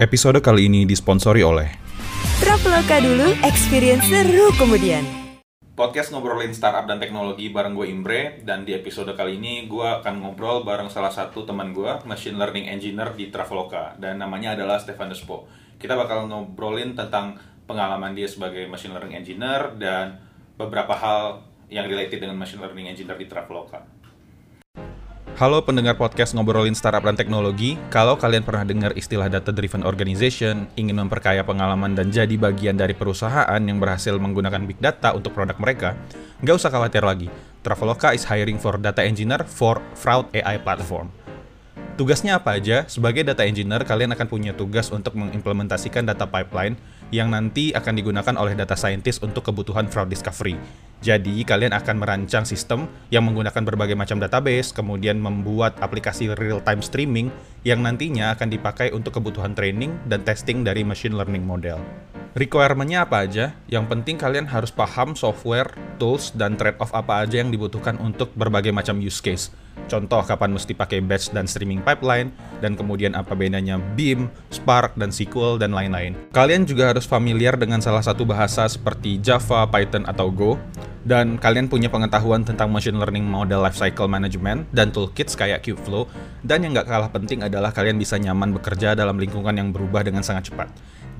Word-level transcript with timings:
Episode 0.00 0.40
kali 0.40 0.72
ini 0.72 0.88
disponsori 0.88 1.44
oleh 1.44 1.76
Traveloka 2.40 3.04
dulu, 3.04 3.36
experience 3.44 4.08
seru 4.08 4.48
kemudian. 4.56 5.04
Podcast 5.76 6.08
ngobrolin 6.08 6.56
startup 6.56 6.88
dan 6.88 6.96
teknologi 6.96 7.52
bareng 7.52 7.76
gue 7.76 7.84
Imbre 7.92 8.40
dan 8.40 8.64
di 8.64 8.72
episode 8.72 9.12
kali 9.12 9.36
ini 9.36 9.68
gue 9.68 9.84
akan 9.84 10.24
ngobrol 10.24 10.64
bareng 10.64 10.88
salah 10.88 11.12
satu 11.12 11.44
teman 11.44 11.76
gue, 11.76 12.00
machine 12.08 12.40
learning 12.40 12.72
engineer 12.72 13.12
di 13.12 13.28
Traveloka 13.28 13.92
dan 14.00 14.16
namanya 14.16 14.56
adalah 14.56 14.80
Stefan 14.80 15.12
Despo. 15.12 15.44
Kita 15.76 15.92
bakal 16.00 16.32
ngobrolin 16.32 16.96
tentang 16.96 17.36
pengalaman 17.68 18.16
dia 18.16 18.24
sebagai 18.24 18.64
machine 18.72 18.96
learning 18.96 19.20
engineer 19.20 19.76
dan 19.76 20.16
beberapa 20.56 20.96
hal 20.96 21.44
yang 21.68 21.84
related 21.84 22.24
dengan 22.24 22.40
machine 22.40 22.64
learning 22.64 22.88
engineer 22.88 23.20
di 23.20 23.28
Traveloka. 23.28 23.99
Halo 25.40 25.64
pendengar 25.64 25.96
podcast 25.96 26.36
ngobrolin 26.36 26.76
startup 26.76 27.00
dan 27.00 27.16
teknologi. 27.16 27.80
Kalau 27.88 28.12
kalian 28.20 28.44
pernah 28.44 28.60
dengar 28.60 28.92
istilah 28.92 29.24
data 29.32 29.48
driven 29.48 29.80
organization, 29.88 30.68
ingin 30.76 31.00
memperkaya 31.00 31.40
pengalaman 31.40 31.96
dan 31.96 32.12
jadi 32.12 32.36
bagian 32.36 32.76
dari 32.76 32.92
perusahaan 32.92 33.56
yang 33.56 33.80
berhasil 33.80 34.12
menggunakan 34.20 34.68
big 34.68 34.76
data 34.84 35.16
untuk 35.16 35.32
produk 35.32 35.56
mereka, 35.56 35.96
nggak 36.44 36.60
usah 36.60 36.68
khawatir 36.68 37.00
lagi. 37.00 37.32
Traveloka 37.64 38.12
is 38.12 38.28
hiring 38.28 38.60
for 38.60 38.76
data 38.76 39.00
engineer 39.00 39.40
for 39.48 39.80
fraud 39.96 40.28
AI 40.36 40.60
platform. 40.60 41.08
Tugasnya 41.96 42.36
apa 42.36 42.60
aja? 42.60 42.84
Sebagai 42.84 43.24
data 43.24 43.40
engineer, 43.40 43.88
kalian 43.88 44.12
akan 44.12 44.28
punya 44.28 44.52
tugas 44.52 44.92
untuk 44.92 45.16
mengimplementasikan 45.16 46.04
data 46.04 46.28
pipeline 46.28 46.76
yang 47.10 47.30
nanti 47.30 47.74
akan 47.74 47.94
digunakan 47.94 48.34
oleh 48.38 48.54
data 48.58 48.74
scientist 48.74 49.22
untuk 49.22 49.46
kebutuhan 49.46 49.86
fraud 49.86 50.10
discovery. 50.10 50.58
Jadi, 51.00 51.42
kalian 51.48 51.72
akan 51.72 51.96
merancang 51.96 52.44
sistem 52.44 52.84
yang 53.08 53.24
menggunakan 53.24 53.64
berbagai 53.64 53.96
macam 53.96 54.20
database, 54.20 54.70
kemudian 54.70 55.16
membuat 55.16 55.80
aplikasi 55.80 56.28
real-time 56.36 56.84
streaming 56.84 57.32
yang 57.64 57.80
nantinya 57.80 58.36
akan 58.36 58.52
dipakai 58.52 58.92
untuk 58.92 59.16
kebutuhan 59.16 59.56
training 59.56 59.96
dan 60.08 60.20
testing 60.22 60.60
dari 60.60 60.84
machine 60.84 61.16
learning 61.16 61.42
model. 61.42 61.80
Requirement-nya 62.30 63.08
apa 63.08 63.26
aja? 63.26 63.58
Yang 63.66 63.90
penting 63.90 64.14
kalian 64.14 64.46
harus 64.46 64.70
paham 64.70 65.18
software, 65.18 65.74
tools, 65.98 66.30
dan 66.30 66.54
trade-off 66.54 66.94
apa 66.94 67.26
aja 67.26 67.42
yang 67.42 67.50
dibutuhkan 67.50 67.98
untuk 67.98 68.30
berbagai 68.38 68.70
macam 68.70 69.02
use 69.02 69.18
case. 69.18 69.50
Contoh 69.86 70.20
kapan 70.26 70.52
mesti 70.52 70.76
pakai 70.76 71.00
batch 71.00 71.32
dan 71.32 71.48
streaming 71.48 71.80
pipeline, 71.80 72.34
dan 72.58 72.74
kemudian 72.74 73.16
apa 73.16 73.32
bedanya 73.32 73.80
Beam, 73.96 74.28
Spark, 74.50 74.98
dan 74.98 75.14
SQL, 75.14 75.56
dan 75.56 75.72
lain-lain. 75.72 76.18
Kalian 76.34 76.68
juga 76.68 76.92
harus 76.92 77.06
familiar 77.08 77.56
dengan 77.56 77.80
salah 77.80 78.04
satu 78.04 78.28
bahasa 78.28 78.68
seperti 78.68 79.22
Java, 79.22 79.64
Python, 79.70 80.04
atau 80.04 80.28
Go, 80.28 80.60
dan 81.06 81.40
kalian 81.40 81.70
punya 81.70 81.88
pengetahuan 81.88 82.44
tentang 82.44 82.68
machine 82.68 83.00
learning 83.00 83.24
model 83.24 83.64
lifecycle 83.64 84.10
management 84.10 84.68
dan 84.76 84.92
toolkits 84.92 85.32
kayak 85.32 85.64
Kubeflow, 85.64 86.04
dan 86.44 86.60
yang 86.60 86.76
nggak 86.76 86.88
kalah 86.90 87.08
penting 87.08 87.40
adalah 87.40 87.72
kalian 87.72 87.96
bisa 87.96 88.20
nyaman 88.20 88.52
bekerja 88.52 88.92
dalam 88.92 89.16
lingkungan 89.16 89.56
yang 89.56 89.72
berubah 89.72 90.04
dengan 90.04 90.20
sangat 90.20 90.52
cepat. 90.52 90.68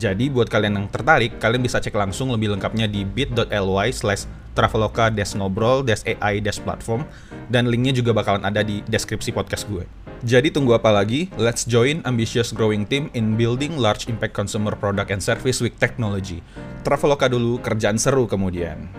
Jadi 0.01 0.33
buat 0.33 0.49
kalian 0.49 0.81
yang 0.81 0.89
tertarik, 0.89 1.37
kalian 1.37 1.61
bisa 1.61 1.77
cek 1.77 1.93
langsung 1.93 2.33
lebih 2.33 2.57
lengkapnya 2.57 2.89
di 2.89 3.05
bit.ly 3.05 3.89
slash 3.93 4.25
traveloka 4.55 5.13
ngobrol 5.37 5.87
ai 6.21 6.41
platform 6.41 7.07
dan 7.49 7.71
linknya 7.71 7.95
juga 7.95 8.11
bakalan 8.15 8.43
ada 8.47 8.63
di 8.63 8.83
deskripsi 8.87 9.31
podcast 9.31 9.67
gue. 9.71 9.87
Jadi 10.21 10.53
tunggu 10.53 10.77
apa 10.77 10.93
lagi? 10.93 11.33
Let's 11.41 11.65
join 11.65 12.05
ambitious 12.05 12.53
growing 12.53 12.85
team 12.85 13.09
in 13.17 13.41
building 13.41 13.81
large 13.81 14.05
impact 14.05 14.37
consumer 14.37 14.77
product 14.77 15.09
and 15.09 15.25
service 15.25 15.65
with 15.65 15.73
technology. 15.81 16.45
Traveloka 16.85 17.25
dulu, 17.25 17.57
kerjaan 17.65 17.97
seru 17.97 18.29
kemudian. 18.29 18.93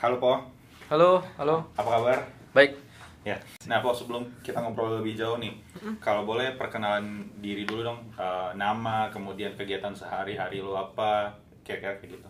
Halo 0.00 0.16
Po. 0.16 0.32
Halo, 0.88 1.20
halo. 1.36 1.68
Apa 1.76 1.88
kabar? 2.00 2.18
Baik. 2.56 2.80
Ya, 3.24 3.40
nah 3.64 3.80
Po 3.80 3.96
sebelum 3.96 4.28
kita 4.44 4.60
ngobrol 4.60 5.00
lebih 5.00 5.16
jauh 5.16 5.40
nih, 5.40 5.56
kalau 5.96 6.28
boleh 6.28 6.60
perkenalan 6.60 7.24
diri 7.40 7.64
dulu 7.64 7.80
dong, 7.80 8.00
uh, 8.20 8.52
nama, 8.52 9.08
kemudian 9.08 9.56
kegiatan 9.56 9.96
sehari-hari 9.96 10.60
lo 10.60 10.76
apa, 10.76 11.32
kira-kira 11.64 11.96
kayak 11.96 12.20
gitu. 12.20 12.28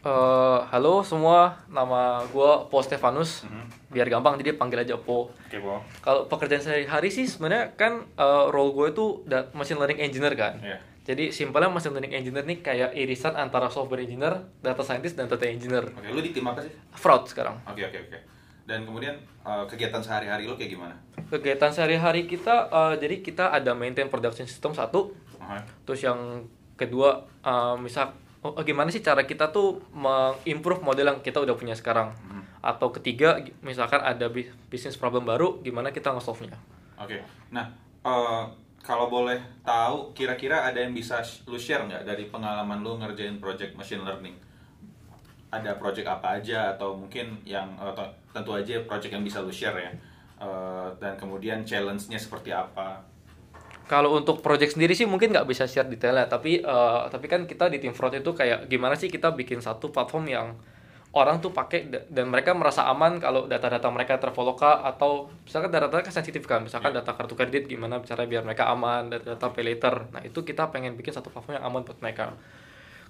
Uh, 0.00 0.64
halo 0.72 1.04
semua, 1.04 1.60
nama 1.68 2.24
gue 2.24 2.50
Po 2.72 2.80
Stefanus. 2.80 3.44
Mm 3.44 3.52
-hmm. 3.52 3.64
Biar 3.92 4.08
gampang, 4.08 4.40
jadi 4.40 4.56
panggil 4.56 4.80
aja 4.80 4.96
Po. 4.96 5.28
Oke 5.28 5.52
okay, 5.52 5.60
Po. 5.60 5.84
Kalau 6.00 6.24
pekerjaan 6.24 6.64
sehari-hari 6.64 7.12
sih 7.12 7.28
sebenarnya 7.28 7.76
kan 7.76 8.08
uh, 8.16 8.48
role 8.48 8.72
gue 8.72 8.96
itu 8.96 9.20
machine 9.52 9.76
learning 9.76 10.00
engineer 10.00 10.32
kan. 10.32 10.56
Yeah. 10.64 10.80
Jadi 11.04 11.36
simpelnya 11.36 11.68
machine 11.68 11.92
learning 11.92 12.16
engineer 12.16 12.48
nih 12.48 12.64
kayak 12.64 12.96
irisan 12.96 13.36
antara 13.36 13.68
software 13.68 14.00
engineer, 14.00 14.40
data 14.64 14.80
scientist, 14.80 15.20
dan 15.20 15.28
data 15.28 15.44
engineer. 15.44 15.84
Oke, 15.92 16.00
okay, 16.00 16.16
lu 16.16 16.20
di 16.24 16.32
tim 16.32 16.48
apa 16.48 16.64
sih? 16.64 16.72
Fraud 16.96 17.28
sekarang. 17.28 17.60
Oke 17.68 17.84
okay, 17.84 17.92
oke 17.92 17.92
okay, 17.92 18.00
oke. 18.00 18.16
Okay. 18.16 18.20
Dan 18.64 18.88
kemudian 18.88 19.20
uh, 19.44 19.68
kegiatan 19.68 20.00
sehari-hari 20.00 20.48
lo 20.48 20.56
kayak 20.56 20.80
gimana? 20.80 20.96
Kegiatan 21.28 21.76
sehari-hari 21.76 22.24
kita, 22.24 22.72
uh, 22.72 22.96
jadi 22.96 23.20
kita 23.20 23.52
ada 23.52 23.76
maintain 23.76 24.08
production 24.08 24.48
system 24.48 24.72
satu, 24.72 25.12
uh 25.36 25.44
-huh. 25.44 25.60
terus 25.84 26.00
yang 26.00 26.48
kedua, 26.80 27.28
uh, 27.44 27.76
misal 27.76 28.16
oh, 28.42 28.56
gimana 28.64 28.88
sih 28.88 29.04
cara 29.04 29.24
kita 29.28 29.52
tuh 29.52 29.80
mengimprove 29.92 30.80
model 30.84 31.06
yang 31.12 31.18
kita 31.20 31.40
udah 31.40 31.56
punya 31.56 31.76
sekarang, 31.76 32.12
hmm. 32.12 32.64
atau 32.64 32.88
ketiga, 32.92 33.40
misalkan 33.60 34.00
ada 34.00 34.28
bisnis 34.68 34.96
problem 34.96 35.28
baru, 35.28 35.60
gimana 35.60 35.92
kita 35.92 36.12
nge-solve-nya? 36.16 36.56
Oke, 37.00 37.16
okay. 37.16 37.20
nah 37.52 37.68
uh, 38.04 38.44
kalau 38.80 39.12
boleh 39.12 39.40
tahu, 39.64 40.12
kira-kira 40.16 40.64
ada 40.68 40.80
yang 40.80 40.96
bisa 40.96 41.20
lu 41.48 41.60
share 41.60 41.84
nggak 41.84 42.04
dari 42.04 42.28
pengalaman 42.28 42.80
lu 42.80 42.96
ngerjain 43.00 43.40
project 43.40 43.76
machine 43.76 44.04
learning? 44.04 44.36
ada 45.50 45.74
project 45.76 46.06
apa 46.06 46.38
aja 46.38 46.78
atau 46.78 46.94
mungkin 46.94 47.42
yang 47.42 47.74
atau 47.74 48.06
tentu 48.30 48.54
aja 48.54 48.78
project 48.86 49.10
yang 49.18 49.26
bisa 49.26 49.42
lu 49.42 49.50
share 49.50 49.74
ya 49.74 49.90
uh, 50.38 50.86
dan 51.02 51.18
kemudian 51.18 51.66
challenge-nya 51.66 52.16
seperti 52.16 52.54
apa 52.54 53.02
kalau 53.90 54.14
untuk 54.14 54.38
project 54.38 54.78
sendiri 54.78 54.94
sih 54.94 55.02
mungkin 55.02 55.34
nggak 55.34 55.50
bisa 55.50 55.66
share 55.66 55.90
detailnya 55.90 56.30
tapi 56.30 56.62
uh, 56.62 57.10
tapi 57.10 57.26
kan 57.26 57.42
kita 57.42 57.66
di 57.66 57.82
tim 57.82 57.90
fraud 57.90 58.14
itu 58.14 58.30
kayak 58.30 58.70
gimana 58.70 58.94
sih 58.94 59.10
kita 59.10 59.34
bikin 59.34 59.58
satu 59.58 59.90
platform 59.90 60.30
yang 60.30 60.54
orang 61.10 61.42
tuh 61.42 61.50
pakai 61.50 61.90
dan 61.90 62.30
mereka 62.30 62.54
merasa 62.54 62.86
aman 62.86 63.18
kalau 63.18 63.50
data-data 63.50 63.90
mereka 63.90 64.22
terfollow 64.22 64.54
atau 64.62 65.26
misalkan 65.42 65.74
data-data 65.74 66.06
kan 66.06 66.14
sensitif 66.14 66.46
kan 66.46 66.62
misalkan 66.62 66.94
yeah. 66.94 67.02
data 67.02 67.18
kartu 67.18 67.34
kredit 67.34 67.66
gimana 67.66 67.98
cara 68.06 68.30
biar 68.30 68.46
mereka 68.46 68.70
aman 68.70 69.10
data-data 69.10 69.50
pay 69.50 69.66
later. 69.66 70.06
Nah 70.14 70.22
itu 70.22 70.46
kita 70.46 70.70
pengen 70.70 70.94
bikin 70.94 71.10
satu 71.10 71.34
platform 71.34 71.58
yang 71.58 71.66
aman 71.66 71.82
buat 71.82 71.98
mereka. 71.98 72.38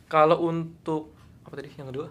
Kalau 0.09 0.49
untuk 0.49 1.13
apa 1.45 1.61
tadi 1.61 1.77
yang 1.77 1.93
kedua? 1.93 2.09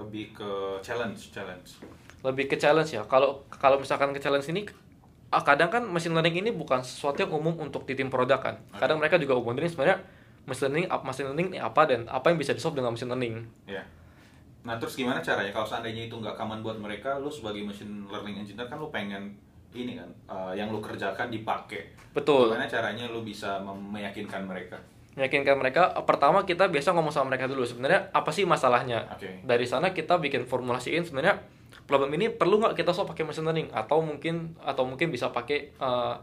Lebih 0.00 0.32
ke 0.32 0.50
challenge 0.80 1.36
challenge. 1.36 1.76
Lebih 2.24 2.48
ke 2.48 2.56
challenge 2.56 2.96
ya. 2.96 3.04
Kalau 3.04 3.44
kalau 3.52 3.76
misalkan 3.76 4.16
ke 4.16 4.24
challenge 4.24 4.48
ini 4.48 4.64
ah, 5.30 5.42
kadang 5.42 5.70
kan 5.70 5.82
machine 5.86 6.14
learning 6.14 6.46
ini 6.46 6.50
bukan 6.54 6.82
sesuatu 6.82 7.22
yang 7.22 7.32
umum 7.34 7.54
untuk 7.58 7.86
di 7.86 7.94
tim 7.98 8.10
produk 8.10 8.38
kan. 8.38 8.56
Kadang 8.76 9.02
mereka 9.02 9.18
juga 9.18 9.38
umum 9.38 9.54
ini 9.58 9.70
sebenarnya 9.70 10.02
machine 10.46 10.70
learning 10.70 10.86
machine 11.02 11.26
learning 11.30 11.48
ini 11.54 11.58
apa 11.58 11.82
dan 11.86 12.06
apa 12.06 12.30
yang 12.30 12.38
bisa 12.38 12.54
di 12.54 12.62
solve 12.62 12.78
dengan 12.78 12.94
machine 12.94 13.10
learning. 13.10 13.34
Ya 13.66 13.82
nah 14.66 14.74
terus 14.82 14.98
gimana 14.98 15.22
caranya? 15.22 15.54
Kalau 15.54 15.62
seandainya 15.62 16.10
itu 16.10 16.18
nggak 16.18 16.34
common 16.34 16.58
buat 16.58 16.74
mereka 16.74 17.22
lu 17.22 17.30
sebagai 17.30 17.62
machine 17.62 18.02
learning 18.10 18.42
engineer 18.42 18.66
kan 18.66 18.82
lu 18.82 18.90
pengen 18.90 19.30
ini 19.70 19.94
kan 19.94 20.10
uh, 20.26 20.50
yang 20.50 20.74
lu 20.74 20.82
kerjakan 20.82 21.30
dipakai. 21.30 21.94
Betul. 22.10 22.50
Gimana 22.50 22.66
caranya 22.66 23.06
lu 23.06 23.22
bisa 23.22 23.62
meyakinkan 23.62 24.42
mereka? 24.42 24.74
Meyakinkan 25.14 25.54
mereka 25.54 25.94
pertama 26.02 26.42
kita 26.42 26.66
biasa 26.66 26.90
ngomong 26.98 27.14
sama 27.14 27.30
mereka 27.30 27.46
dulu 27.46 27.62
sebenarnya 27.62 28.10
apa 28.10 28.34
sih 28.34 28.42
masalahnya? 28.42 29.06
Okay. 29.14 29.38
dari 29.46 29.64
sana 29.70 29.94
kita 29.94 30.18
bikin 30.18 30.50
formulasiin 30.50 31.06
sebenarnya 31.06 31.38
problem 31.86 32.10
ini 32.18 32.28
perlu 32.28 32.58
nggak 32.60 32.74
kita 32.74 32.90
solve 32.90 33.08
pakai 33.08 33.24
machine 33.24 33.46
learning? 33.46 33.70
Atau 33.72 34.02
mungkin 34.02 34.58
atau 34.60 34.84
mungkin 34.84 35.08
bisa 35.08 35.30
pakai 35.30 35.72
uh, 35.78 36.18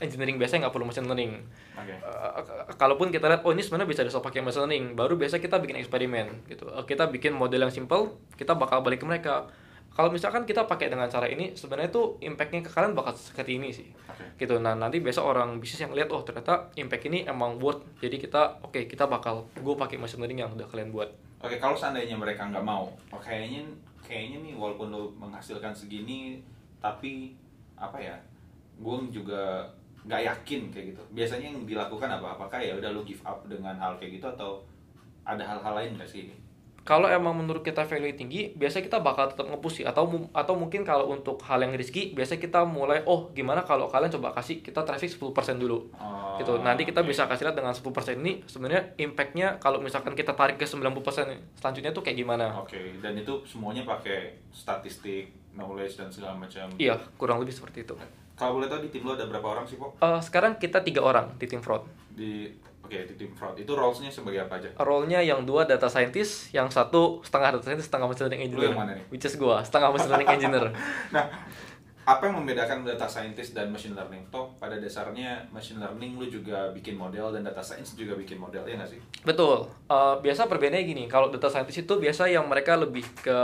engineering 0.00 0.40
biasa 0.40 0.64
nggak 0.64 0.72
perlu 0.72 0.88
machine 0.88 1.06
learning. 1.06 1.44
Okay. 1.76 1.96
uh, 2.00 2.66
kalaupun 2.80 3.12
kita 3.12 3.28
lihat 3.28 3.44
oh 3.44 3.52
ini 3.52 3.60
sebenarnya 3.60 3.88
bisa 3.88 4.02
di 4.02 4.10
solve 4.10 4.24
pakai 4.24 4.40
machine 4.40 4.64
learning 4.64 4.84
baru 4.96 5.14
biasa 5.20 5.38
kita 5.38 5.60
bikin 5.60 5.76
eksperimen 5.84 6.48
gitu. 6.48 6.66
Uh, 6.66 6.82
kita 6.88 7.06
bikin 7.12 7.36
model 7.36 7.68
yang 7.68 7.72
simple 7.72 8.16
kita 8.34 8.56
bakal 8.56 8.80
balik 8.80 9.04
ke 9.04 9.06
mereka. 9.06 9.46
Kalau 9.90 10.08
misalkan 10.08 10.46
kita 10.46 10.64
pakai 10.64 10.86
dengan 10.86 11.10
cara 11.10 11.26
ini 11.26 11.52
sebenarnya 11.52 11.90
itu 11.90 12.16
impactnya 12.22 12.62
ke 12.62 12.70
kalian 12.72 12.94
bakal 12.96 13.12
seperti 13.12 13.60
ini 13.60 13.68
sih. 13.74 13.90
Okay. 14.08 14.46
gitu. 14.46 14.56
Nah 14.56 14.72
nanti 14.72 15.02
besok 15.02 15.28
orang 15.36 15.60
bisnis 15.60 15.84
yang 15.84 15.92
lihat 15.92 16.08
oh 16.14 16.24
ternyata 16.24 16.72
impact 16.80 17.04
ini 17.10 17.28
emang 17.28 17.60
worth. 17.60 17.84
Jadi 18.00 18.16
kita 18.16 18.62
oke 18.64 18.72
okay, 18.72 18.82
kita 18.88 19.04
bakal 19.04 19.50
gue 19.52 19.74
pakai 19.76 20.00
machine 20.00 20.24
learning 20.24 20.46
yang 20.46 20.50
udah 20.56 20.64
kalian 20.70 20.94
buat. 20.94 21.12
Oke 21.40 21.56
okay, 21.56 21.58
kalau 21.60 21.76
seandainya 21.76 22.16
mereka 22.16 22.48
nggak 22.48 22.64
mau 22.64 22.88
oh, 22.88 23.20
kayaknya 23.20 23.66
kayaknya 24.10 24.42
nih 24.42 24.54
walaupun 24.58 24.90
lo 24.90 25.14
menghasilkan 25.14 25.70
segini 25.70 26.42
tapi 26.82 27.38
apa 27.78 27.94
ya 28.02 28.18
gue 28.82 28.96
juga 29.14 29.62
nggak 30.02 30.22
yakin 30.26 30.60
kayak 30.72 30.86
gitu. 30.96 31.02
Biasanya 31.12 31.52
yang 31.52 31.62
dilakukan 31.68 32.08
apa? 32.08 32.34
Apakah 32.34 32.58
ya 32.58 32.74
udah 32.74 32.90
lo 32.90 33.04
give 33.06 33.20
up 33.22 33.44
dengan 33.46 33.76
hal 33.78 33.94
kayak 34.00 34.18
gitu 34.18 34.26
atau 34.26 34.58
ada 35.22 35.44
hal-hal 35.44 35.76
lain 35.76 35.94
nggak 35.94 36.08
sih 36.08 36.26
kalau 36.90 37.06
emang 37.06 37.38
menurut 37.38 37.62
kita 37.62 37.86
value 37.86 38.18
tinggi, 38.18 38.50
biasa 38.58 38.82
kita 38.82 38.98
bakal 38.98 39.30
tetap 39.30 39.46
ngepush 39.46 39.78
sih. 39.78 39.86
Atau 39.86 40.10
atau 40.34 40.54
mungkin 40.58 40.82
kalau 40.82 41.14
untuk 41.14 41.38
hal 41.46 41.62
yang 41.62 41.70
risky, 41.78 42.10
biasa 42.18 42.42
kita 42.42 42.66
mulai, 42.66 43.06
oh 43.06 43.30
gimana 43.30 43.62
kalau 43.62 43.86
kalian 43.86 44.10
coba 44.10 44.34
kasih 44.34 44.58
kita 44.58 44.82
traffic 44.82 45.06
10% 45.06 45.30
dulu. 45.62 45.86
Oh, 45.94 46.34
gitu. 46.42 46.58
Nanti 46.58 46.82
kita 46.82 47.06
okay. 47.06 47.14
bisa 47.14 47.30
kasih 47.30 47.46
lihat 47.46 47.54
dengan 47.62 47.70
10% 47.70 48.18
ini 48.18 48.42
sebenarnya 48.42 48.98
impactnya 48.98 49.62
kalau 49.62 49.78
misalkan 49.78 50.18
kita 50.18 50.34
tarik 50.34 50.58
ke 50.58 50.66
90% 50.66 51.62
selanjutnya 51.62 51.94
tuh 51.94 52.02
kayak 52.02 52.18
gimana. 52.18 52.58
Oke, 52.58 52.74
okay. 52.74 52.86
dan 52.98 53.14
itu 53.14 53.38
semuanya 53.46 53.86
pakai 53.86 54.42
statistik, 54.50 55.30
knowledge, 55.54 55.94
dan 55.94 56.10
segala 56.10 56.34
macam. 56.34 56.66
Iya, 56.74 56.98
kurang 57.14 57.38
lebih 57.38 57.54
seperti 57.54 57.86
itu. 57.86 57.94
Kalau 58.34 58.58
boleh 58.58 58.66
tahu 58.66 58.82
di 58.82 58.90
tim 58.90 59.06
lo 59.06 59.14
ada 59.14 59.30
berapa 59.30 59.46
orang 59.46 59.62
sih, 59.62 59.78
Pok? 59.78 60.02
Uh, 60.02 60.18
sekarang 60.18 60.58
kita 60.58 60.82
tiga 60.82 61.06
orang 61.06 61.38
di 61.38 61.46
tim 61.46 61.62
fraud. 61.62 61.86
di 62.10 62.50
oke 62.90 62.98
di 63.06 63.14
tim 63.14 63.30
fraud 63.30 63.54
itu 63.54 63.70
roles-nya 63.70 64.10
sebagai 64.10 64.50
apa 64.50 64.58
aja 64.58 64.74
Role-nya 64.82 65.22
yang 65.22 65.46
dua 65.46 65.62
data 65.62 65.86
scientist, 65.86 66.50
yang 66.50 66.66
satu 66.66 67.22
setengah 67.22 67.54
data 67.54 67.62
scientist, 67.70 67.86
setengah 67.86 68.10
machine 68.10 68.26
learning 68.26 68.42
engineer. 68.50 68.70
yang 68.74 68.80
mana 68.82 68.92
nih? 68.98 69.04
Which 69.14 69.22
is 69.22 69.38
gua, 69.38 69.62
setengah 69.62 69.94
machine 69.94 70.10
learning 70.10 70.30
engineer. 70.34 70.66
nah 71.14 71.24
apa 72.00 72.26
yang 72.26 72.42
membedakan 72.42 72.82
data 72.82 73.06
scientist 73.06 73.54
dan 73.54 73.70
machine 73.70 73.94
learning 73.94 74.26
toh 74.34 74.50
pada 74.58 74.74
dasarnya 74.82 75.46
machine 75.54 75.78
learning 75.78 76.18
lu 76.18 76.26
juga 76.26 76.72
bikin 76.74 76.98
model 76.98 77.30
dan 77.30 77.46
data 77.46 77.62
science 77.62 77.94
juga 77.94 78.18
bikin 78.18 78.40
model 78.40 78.66
ya 78.66 78.74
nggak 78.74 78.90
sih 78.90 79.00
Betul. 79.22 79.70
Eh, 79.86 80.14
biasa 80.18 80.50
perbedaannya 80.50 80.82
gini, 80.82 81.04
kalau 81.06 81.30
data 81.30 81.46
scientist 81.46 81.86
itu 81.86 81.94
biasa 82.00 82.26
yang 82.26 82.50
mereka 82.50 82.74
lebih 82.74 83.06
ke 83.22 83.38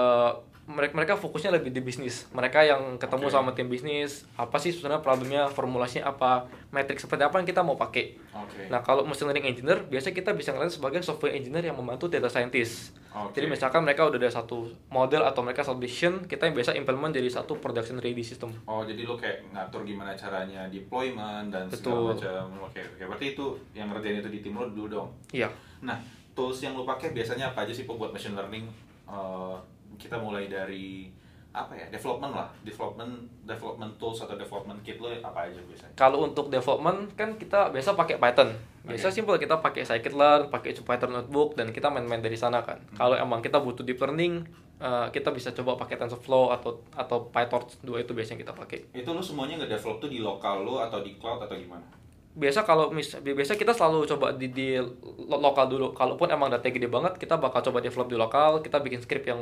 mereka 0.66 0.92
mereka 0.98 1.14
fokusnya 1.14 1.54
lebih 1.54 1.70
di 1.70 1.78
bisnis. 1.78 2.26
Mereka 2.34 2.66
yang 2.66 2.98
ketemu 2.98 3.30
Oke. 3.30 3.34
sama 3.38 3.50
tim 3.54 3.70
bisnis, 3.70 4.26
apa 4.34 4.58
sih 4.58 4.74
sebenarnya 4.74 4.98
problemnya, 4.98 5.42
formulasinya 5.46 6.10
apa, 6.10 6.50
metrik 6.74 6.98
seperti 6.98 7.22
apa 7.22 7.38
yang 7.38 7.46
kita 7.46 7.62
mau 7.62 7.78
pakai. 7.78 8.18
oke 8.34 8.66
Nah, 8.66 8.82
kalau 8.82 9.06
machine 9.06 9.30
learning 9.30 9.54
engineer, 9.54 9.86
biasa 9.86 10.10
kita 10.10 10.34
bisa 10.34 10.50
ngeliat 10.50 10.74
sebagai 10.74 11.06
software 11.06 11.38
engineer 11.38 11.70
yang 11.70 11.78
membantu 11.78 12.10
data 12.10 12.26
scientist. 12.26 12.98
Oke. 13.14 13.38
Jadi 13.38 13.46
misalkan 13.46 13.86
mereka 13.86 14.10
udah 14.10 14.18
ada 14.18 14.28
satu 14.28 14.66
model 14.90 15.22
atau 15.22 15.40
mereka 15.46 15.62
satu 15.62 15.78
vision, 15.78 16.26
kita 16.26 16.50
yang 16.50 16.58
biasa 16.58 16.74
implement 16.74 17.14
jadi 17.14 17.30
satu 17.30 17.62
production 17.62 18.02
ready 18.02 18.26
system. 18.26 18.50
Oh 18.66 18.82
jadi 18.82 19.06
lu 19.06 19.14
kayak 19.14 19.46
ngatur 19.54 19.86
gimana 19.86 20.18
caranya 20.18 20.66
deployment 20.66 21.54
dan 21.54 21.70
Betul. 21.70 22.18
segala 22.18 22.42
macam. 22.50 22.66
Oke 22.66 22.82
oke. 22.82 23.02
Berarti 23.06 23.38
itu 23.38 23.46
yang 23.70 23.86
ngerjain 23.94 24.18
itu 24.18 24.30
di 24.34 24.42
tim 24.42 24.58
lu 24.58 24.66
dulu 24.74 24.88
dong. 24.90 25.08
Iya. 25.30 25.46
Nah 25.86 25.96
tools 26.34 26.58
yang 26.60 26.74
lu 26.74 26.82
pakai 26.82 27.14
biasanya 27.14 27.54
apa 27.54 27.64
aja 27.64 27.72
sih 27.72 27.86
buat 27.86 28.10
machine 28.10 28.34
learning? 28.36 28.66
Eh, 29.06 29.56
kita 29.96 30.16
mulai 30.20 30.48
dari 30.48 31.10
apa 31.56 31.72
ya 31.72 31.88
development 31.88 32.36
lah 32.36 32.48
development 32.60 33.16
development 33.48 33.92
tools 33.96 34.20
atau 34.20 34.36
development 34.36 34.76
kit 34.84 35.00
lu 35.00 35.08
apa 35.08 35.48
aja 35.48 35.56
biasanya? 35.64 35.96
Kalau 35.96 36.28
untuk 36.28 36.52
development 36.52 37.16
kan 37.16 37.40
kita 37.40 37.72
biasa 37.72 37.96
pakai 37.96 38.20
Python. 38.20 38.52
Biasa 38.86 39.10
Oke. 39.10 39.16
simple 39.18 39.36
kita 39.40 39.58
pakai 39.58 39.82
scikit-learn, 39.82 40.52
pakai 40.52 40.76
Python 40.76 41.10
notebook 41.16 41.56
dan 41.58 41.72
kita 41.72 41.88
main-main 41.90 42.20
dari 42.20 42.36
sana 42.36 42.60
kan. 42.62 42.78
Hmm. 42.78 42.94
Kalau 42.94 43.16
emang 43.18 43.40
kita 43.42 43.58
butuh 43.58 43.82
deep 43.82 43.98
learning, 43.98 44.46
eh, 44.78 45.06
kita 45.10 45.32
bisa 45.32 45.50
coba 45.56 45.80
pakai 45.80 45.98
TensorFlow 45.98 46.54
atau 46.54 46.78
atau 46.94 47.26
PyTorch 47.32 47.82
dua 47.82 48.04
itu 48.04 48.12
biasanya 48.12 48.46
kita 48.46 48.52
pakai. 48.54 48.92
Itu 48.92 49.16
lu 49.16 49.24
semuanya 49.24 49.64
nge-develop 49.64 49.98
tuh 49.98 50.10
di 50.12 50.20
lokal 50.20 50.62
lu 50.62 50.78
atau 50.78 51.00
di 51.00 51.16
cloud 51.16 51.40
atau 51.40 51.56
gimana? 51.56 51.88
Biasa 52.36 52.62
kalau 52.62 52.92
mis 52.92 53.08
biasa 53.16 53.56
kita 53.56 53.72
selalu 53.72 54.04
coba 54.06 54.28
di, 54.30 54.52
di 54.52 54.76
lo- 54.76 55.40
lokal 55.40 55.66
dulu 55.66 55.90
kalaupun 55.90 56.28
emang 56.28 56.52
data 56.52 56.68
gede 56.68 56.84
banget 56.86 57.16
kita 57.16 57.40
bakal 57.40 57.64
coba 57.64 57.80
develop 57.80 58.06
di 58.06 58.14
lokal 58.14 58.60
kita 58.60 58.76
bikin 58.78 59.00
script 59.00 59.24
yang 59.24 59.40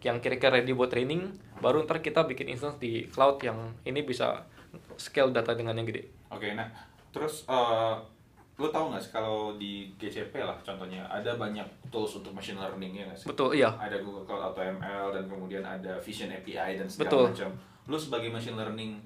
yang 0.00 0.16
kira-kira 0.18 0.56
ready 0.56 0.72
buat 0.72 0.88
training 0.88 1.28
baru 1.60 1.84
ntar 1.84 2.00
kita 2.00 2.24
bikin 2.24 2.48
instance 2.48 2.80
di 2.80 3.04
cloud 3.06 3.36
yang 3.40 3.76
ini 3.84 4.00
bisa 4.00 4.40
scale 4.96 5.28
data 5.30 5.52
dengan 5.52 5.76
yang 5.76 5.84
gede 5.84 6.08
Oke, 6.30 6.54
nah 6.54 6.64
terus 7.10 7.44
eh 7.44 7.94
lu 8.56 8.68
tahu 8.68 8.92
nggak 8.92 9.00
sih 9.00 9.10
kalau 9.10 9.56
di 9.56 9.88
GCP 9.96 10.36
lah 10.36 10.56
contohnya 10.60 11.00
ada 11.08 11.32
banyak 11.34 11.64
tools 11.88 12.12
untuk 12.14 12.32
machine 12.32 12.56
learning 12.56 12.92
ya 12.94 13.08
sih? 13.12 13.24
betul 13.26 13.52
iya 13.52 13.72
Ada 13.72 14.00
Google 14.00 14.24
Cloud 14.24 14.52
atau 14.52 14.60
ML 14.62 15.12
dan 15.12 15.24
kemudian 15.24 15.60
ada 15.60 15.96
Vision 15.96 16.28
API 16.28 16.76
dan 16.76 16.84
segala 16.84 17.04
Betul. 17.08 17.24
macam. 17.32 17.50
Lu 17.84 17.96
sebagai 17.96 18.28
machine 18.28 18.54
learning 18.54 19.00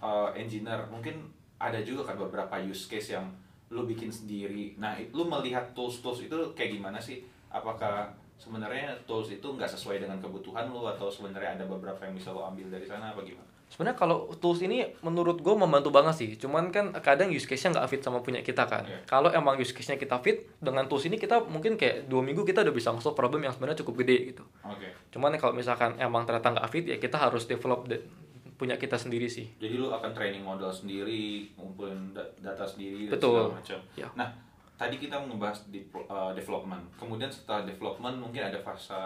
eh, 0.00 0.28
engineer 0.34 0.80
mungkin 0.88 1.28
ada 1.56 1.80
juga 1.80 2.04
kan 2.04 2.16
beberapa 2.16 2.54
use 2.60 2.86
case 2.86 3.12
yang 3.12 3.26
lu 3.66 3.82
bikin 3.82 4.08
sendiri. 4.08 4.76
Nah, 4.76 4.94
lu 5.10 5.26
melihat 5.26 5.72
tools-tools 5.72 6.22
itu 6.22 6.36
kayak 6.52 6.76
gimana 6.76 6.96
sih? 6.96 7.20
Apakah 7.48 8.06
sebenarnya 8.36 8.92
tools 9.08 9.28
itu 9.28 9.42
nggak 9.42 9.66
sesuai 9.66 9.98
dengan 9.98 10.20
kebutuhan 10.20 10.68
lu 10.68 10.84
atau 10.84 11.08
sebenarnya 11.08 11.56
ada 11.56 11.64
beberapa 11.64 11.98
yang 12.00 12.14
bisa 12.14 12.30
lu 12.30 12.40
ambil 12.40 12.68
dari 12.68 12.84
sana 12.84 13.10
apa 13.10 13.24
gimana? 13.24 13.48
sebenarnya 13.66 13.98
kalau 13.98 14.30
tools 14.38 14.62
ini 14.62 14.86
menurut 15.02 15.42
gue 15.42 15.50
membantu 15.50 15.90
banget 15.90 16.14
sih 16.14 16.30
cuman 16.38 16.70
kan 16.70 16.94
kadang 17.02 17.34
use 17.34 17.50
case-nya 17.50 17.74
nggak 17.74 17.90
fit 17.90 17.98
sama 17.98 18.22
punya 18.22 18.38
kita 18.38 18.62
kan 18.62 18.86
Iya. 18.86 19.02
kalau 19.10 19.26
emang 19.26 19.58
use 19.58 19.74
case-nya 19.74 19.98
kita 19.98 20.22
fit 20.22 20.46
dengan 20.62 20.86
tools 20.86 21.02
ini 21.02 21.18
kita 21.18 21.42
mungkin 21.50 21.74
kayak 21.74 22.06
dua 22.06 22.22
minggu 22.22 22.46
kita 22.46 22.62
udah 22.62 22.70
bisa 22.70 22.94
nge 22.94 23.10
problem 23.10 23.42
yang 23.42 23.50
sebenarnya 23.50 23.82
cukup 23.82 24.06
gede 24.06 24.30
gitu 24.30 24.46
Oke. 24.62 24.86
cuman 25.10 25.34
kalau 25.34 25.50
misalkan 25.50 25.98
emang 25.98 26.22
ternyata 26.22 26.54
nggak 26.54 26.68
fit 26.70 26.86
ya 26.86 26.96
kita 26.96 27.18
harus 27.18 27.50
develop 27.50 27.90
de- 27.90 28.06
punya 28.56 28.74
kita 28.80 28.96
sendiri 28.96 29.28
sih 29.28 29.46
Jadi 29.60 29.76
lu 29.76 29.92
akan 29.92 30.10
training 30.16 30.40
model 30.40 30.72
sendiri, 30.72 31.52
ngumpulin 31.60 32.16
da- 32.16 32.32
data 32.40 32.64
sendiri 32.64 33.06
dan 33.06 33.12
Betul. 33.20 33.36
segala 33.36 33.56
macam. 33.60 33.78
Ya. 33.94 34.08
Nah, 34.16 34.28
tadi 34.76 34.96
kita 35.00 35.16
ngebahas 35.16 35.58
di 35.68 35.80
uh, 35.92 36.32
development. 36.32 36.84
Kemudian 36.96 37.28
setelah 37.28 37.64
development 37.68 38.16
mungkin 38.20 38.48
ada 38.48 38.56
fase 38.60 38.96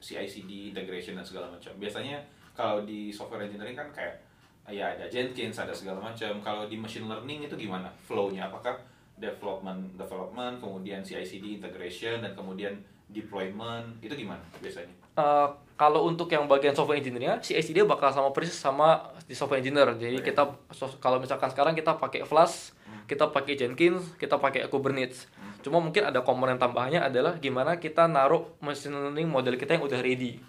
CI/CD 0.00 0.72
integration 0.72 1.16
dan 1.16 1.24
segala 1.24 1.48
macam. 1.48 1.72
Biasanya 1.76 2.20
kalau 2.56 2.84
di 2.84 3.12
software 3.12 3.44
engineering 3.44 3.76
kan 3.76 3.88
kayak 3.92 4.20
ya 4.68 4.96
ada 4.96 5.04
Jenkins, 5.08 5.56
ada 5.60 5.72
segala 5.72 6.00
macam. 6.00 6.40
Kalau 6.40 6.64
di 6.68 6.76
machine 6.80 7.04
learning 7.04 7.48
itu 7.48 7.56
gimana 7.56 7.92
flow-nya? 8.08 8.48
Apakah 8.48 8.80
development 9.20 9.94
development, 10.24 10.64
kemudian 10.64 11.00
CI/CD 11.04 11.60
integration 11.60 12.24
dan 12.24 12.32
kemudian 12.32 12.72
deployment 13.12 14.00
itu 14.00 14.16
gimana 14.16 14.40
biasanya? 14.64 14.88
Eh, 15.14 15.48
kalau 15.76 16.08
untuk 16.08 16.32
yang 16.32 16.48
bagian 16.48 16.72
software 16.72 16.98
engineer-nya, 16.98 17.38
CI/CD 17.44 17.84
bakal 17.84 18.10
sama 18.10 18.32
persis 18.32 18.56
sama 18.56 19.12
di 19.28 19.36
software 19.36 19.60
engineer. 19.60 19.92
Jadi 19.94 20.18
Oke. 20.24 20.32
kita 20.32 20.42
so- 20.72 20.96
kalau 20.98 21.20
misalkan 21.20 21.52
sekarang 21.52 21.76
kita 21.76 22.00
pakai 22.00 22.24
Flask, 22.24 22.72
kita 23.04 23.28
pakai 23.28 23.54
Jenkins, 23.54 24.16
kita 24.16 24.40
pakai 24.40 24.64
Kubernetes. 24.72 25.28
Cuma 25.60 25.80
mungkin 25.80 26.08
ada 26.08 26.24
komponen 26.24 26.56
tambahannya 26.56 27.04
adalah 27.04 27.36
gimana 27.36 27.76
kita 27.76 28.08
naruh 28.08 28.48
machine 28.64 28.96
learning 28.96 29.28
model 29.28 29.60
kita 29.60 29.76
yang 29.76 29.84
udah 29.84 30.00
ready. 30.00 30.40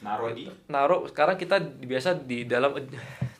Naruh 0.00 0.32
di 0.32 0.48
Naruh 0.64 1.04
sekarang 1.12 1.36
kita 1.36 1.60
biasa 1.60 2.24
di 2.24 2.48
dalam 2.48 2.72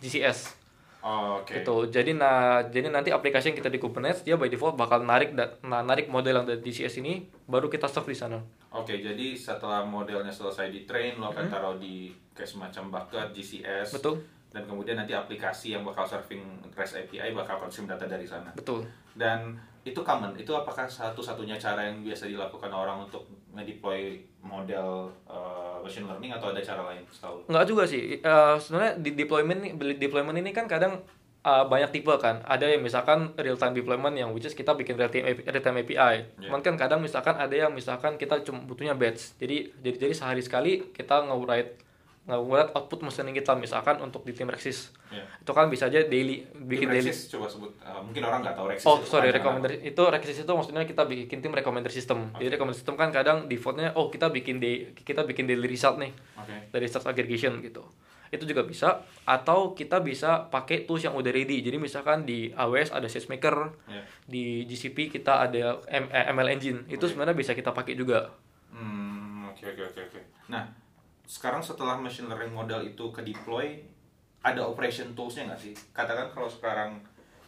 GCS. 0.04 0.59
Oh, 1.00 1.41
Oke. 1.41 1.61
Gitu. 1.61 1.76
Jadi 1.88 2.12
nah 2.12 2.61
jadi 2.69 2.93
nanti 2.93 3.08
aplikasi 3.08 3.52
yang 3.52 3.58
kita 3.58 3.73
di 3.73 3.81
Kubernetes 3.81 4.20
dia 4.20 4.37
by 4.37 4.52
default 4.52 4.76
bakal 4.76 5.00
narik 5.00 5.32
da- 5.32 5.56
narik 5.64 6.12
model 6.12 6.41
yang 6.41 6.47
dari 6.47 6.61
DCS 6.61 7.00
ini 7.00 7.25
baru 7.49 7.73
kita 7.73 7.88
serve 7.88 8.12
di 8.12 8.19
sana. 8.20 8.38
Oke, 8.70 9.00
jadi 9.00 9.35
setelah 9.35 9.82
modelnya 9.82 10.31
selesai 10.31 10.70
di 10.70 10.87
train, 10.87 11.19
lo 11.19 11.32
akan 11.32 11.50
taruh 11.50 11.75
di 11.81 12.12
kayak 12.37 12.47
semacam 12.47 13.00
bucket 13.00 13.35
GCS. 13.35 13.99
Betul. 13.99 14.23
Dan 14.50 14.67
kemudian 14.67 14.99
nanti 14.99 15.14
aplikasi 15.14 15.75
yang 15.75 15.82
bakal 15.87 16.06
serving 16.06 16.43
REST 16.75 17.06
API 17.06 17.32
bakal 17.35 17.58
consume 17.58 17.91
data 17.91 18.06
dari 18.06 18.26
sana. 18.26 18.50
Betul. 18.55 18.87
Dan 19.14 19.56
itu 19.82 20.05
common. 20.05 20.37
Itu 20.37 20.53
apakah 20.53 20.85
satu-satunya 20.85 21.56
cara 21.56 21.88
yang 21.88 22.05
biasa 22.05 22.29
dilakukan 22.29 22.69
orang 22.70 23.08
untuk 23.08 23.25
ngedeploy 23.55 24.23
model 24.41 25.11
uh, 25.29 25.76
machine 25.82 26.06
learning 26.06 26.32
atau 26.32 26.55
ada 26.55 26.61
cara 26.62 26.82
lain 26.93 27.02
setahu 27.11 27.43
lo? 27.43 27.44
Nggak 27.50 27.67
juga 27.69 27.85
sih. 27.85 28.20
Eh, 28.20 28.55
sebenarnya 28.61 28.93
di 29.00 29.11
deployment 29.12 29.61
deployment 29.99 30.37
ini 30.38 30.50
kan 30.55 30.70
kadang 30.70 31.02
eh, 31.44 31.64
banyak 31.67 31.91
tipe 31.93 32.14
kan. 32.20 32.41
Ada 32.47 32.76
yang 32.76 32.82
misalkan 32.85 33.35
real 33.37 33.58
time 33.58 33.75
deployment 33.76 34.14
yang 34.17 34.31
which 34.32 34.47
is 34.47 34.55
kita 34.56 34.73
bikin 34.76 34.97
real 34.97 35.11
time 35.11 35.26
API, 35.26 35.44
real 35.50 35.64
time 35.64 35.79
API. 35.82 36.14
Cuman 36.47 36.61
kan 36.62 36.75
kadang 36.79 37.00
misalkan 37.02 37.36
ada 37.36 37.53
yang 37.53 37.72
misalkan 37.74 38.17
kita 38.17 38.41
cuma 38.46 38.63
butuhnya 38.65 38.94
batch. 38.94 39.36
Jadi 39.43 39.74
jadi 39.82 39.96
jadi 40.08 40.15
sehari 40.15 40.43
sekali 40.44 40.93
kita 40.94 41.27
nge-write 41.27 41.90
nge-write 42.31 42.70
output 42.72 43.03
mesin 43.03 43.29
kita 43.29 43.53
misalkan 43.53 43.99
untuk 43.99 44.22
di 44.22 44.31
tim 44.31 44.46
Rexis. 44.46 44.94
Ya. 45.10 45.27
Itu 45.37 45.51
kan 45.51 45.67
bisa 45.67 45.87
aja 45.87 46.01
daily 46.01 46.46
bikin 46.56 46.87
Tim 46.87 46.94
daily. 46.94 47.10
Rexis, 47.10 47.29
coba 47.29 47.46
sebut. 47.46 47.75
Uh, 47.79 47.99
mungkin 48.01 48.22
orang 48.22 48.41
nggak 48.41 48.55
tahu 48.55 48.67
Rexis. 48.70 48.87
Oh 48.87 48.96
itu 48.96 49.06
sorry, 49.06 49.29
recommender 49.29 49.72
itu 49.75 50.03
Rexis 50.05 50.39
itu 50.39 50.49
maksudnya 50.49 50.82
kita 50.82 51.03
bikin 51.05 51.39
tim 51.39 51.51
recommender 51.51 51.91
system. 51.91 52.31
Jadi 52.34 52.55
recommender 52.55 52.79
system 52.79 52.94
kan 52.94 53.10
kadang 53.10 53.44
defaultnya 53.44 53.91
oh 53.93 54.06
kita 54.06 54.31
bikin 54.31 54.56
day, 54.56 54.94
kita 54.94 55.22
bikin 55.22 55.44
daily 55.44 55.67
result 55.67 55.99
nih? 55.99 56.15
Oke. 56.37 56.70
dari 56.70 56.87
search 56.87 57.05
aggregation 57.05 57.58
gitu. 57.60 57.82
Itu 58.31 58.46
juga 58.46 58.63
bisa 58.63 59.03
atau 59.25 59.75
kita 59.75 59.99
bisa 59.99 60.46
pakai 60.46 60.87
tools 60.87 61.03
yang 61.03 61.19
udah 61.19 61.29
ready. 61.29 61.60
Jadi 61.60 61.77
misalkan 61.77 62.22
di 62.22 62.46
AWS 62.49 62.94
ada 62.94 63.10
SageMaker, 63.10 63.75
Ya. 63.91 64.06
di 64.22 64.63
GCP 64.65 65.10
kita 65.10 65.43
ada 65.43 65.82
M- 65.91 66.06
eh, 66.08 66.31
ML 66.31 66.49
Engine. 66.49 66.87
Itu 66.87 67.05
Oke. 67.05 67.10
sebenarnya 67.10 67.34
bisa 67.34 67.53
kita 67.53 67.75
pakai 67.75 67.93
juga. 67.93 68.31
Hmm, 68.70 69.51
oke 69.51 69.67
oke 69.67 69.82
oke 69.84 70.01
oke. 70.06 70.20
Nah, 70.46 70.63
sekarang 71.31 71.63
setelah 71.63 71.94
machine 71.94 72.27
learning 72.27 72.51
model 72.51 72.82
itu 72.82 73.15
ke 73.15 73.22
deploy, 73.22 73.79
ada 74.43 74.67
operation 74.67 75.15
toolsnya 75.15 75.46
nggak 75.46 75.63
sih? 75.63 75.75
Katakan 75.94 76.34
kalau 76.34 76.51
sekarang 76.51 76.99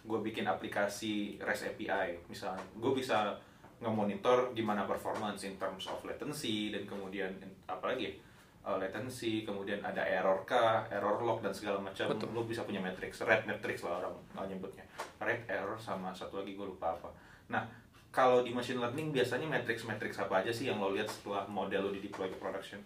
gue 0.07 0.19
bikin 0.23 0.47
aplikasi 0.47 1.43
REST 1.43 1.75
API, 1.75 2.23
misalnya, 2.31 2.63
gue 2.79 2.93
bisa 2.95 3.35
nge-monitor 3.83 4.55
gimana 4.55 4.87
performance 4.87 5.43
in 5.43 5.59
terms 5.59 5.91
of 5.91 5.99
latency 6.07 6.71
dan 6.71 6.87
kemudian 6.87 7.35
apa 7.67 7.91
lagi? 7.91 8.23
uh, 8.63 8.79
latency, 8.79 9.43
kemudian 9.43 9.83
ada 9.83 10.03
error 10.07 10.47
kah, 10.47 10.87
error 10.91 11.19
log 11.23 11.43
dan 11.43 11.51
segala 11.51 11.83
macam. 11.83 12.07
Betul. 12.15 12.31
Lu 12.31 12.47
bisa 12.47 12.63
punya 12.63 12.79
matrix, 12.79 13.23
red 13.27 13.43
matrix 13.47 13.83
lah 13.83 14.03
orang 14.03 14.15
uh, 14.39 14.47
nyebutnya. 14.47 14.87
Red 15.19 15.47
error 15.51 15.75
sama 15.79 16.15
satu 16.15 16.43
lagi 16.43 16.55
gue 16.55 16.67
lupa 16.67 16.95
apa. 16.95 17.11
Nah, 17.51 17.67
kalau 18.13 18.45
di 18.45 18.53
machine 18.55 18.79
learning 18.79 19.11
biasanya 19.11 19.49
matrix-matrix 19.49 20.21
apa 20.21 20.45
aja 20.45 20.53
sih 20.53 20.69
yang 20.69 20.79
lo 20.79 20.93
lihat 20.93 21.09
setelah 21.09 21.49
model 21.49 21.89
lo 21.89 21.91
di 21.91 22.01
deploy 22.05 22.29
ke 22.29 22.37
production? 22.37 22.79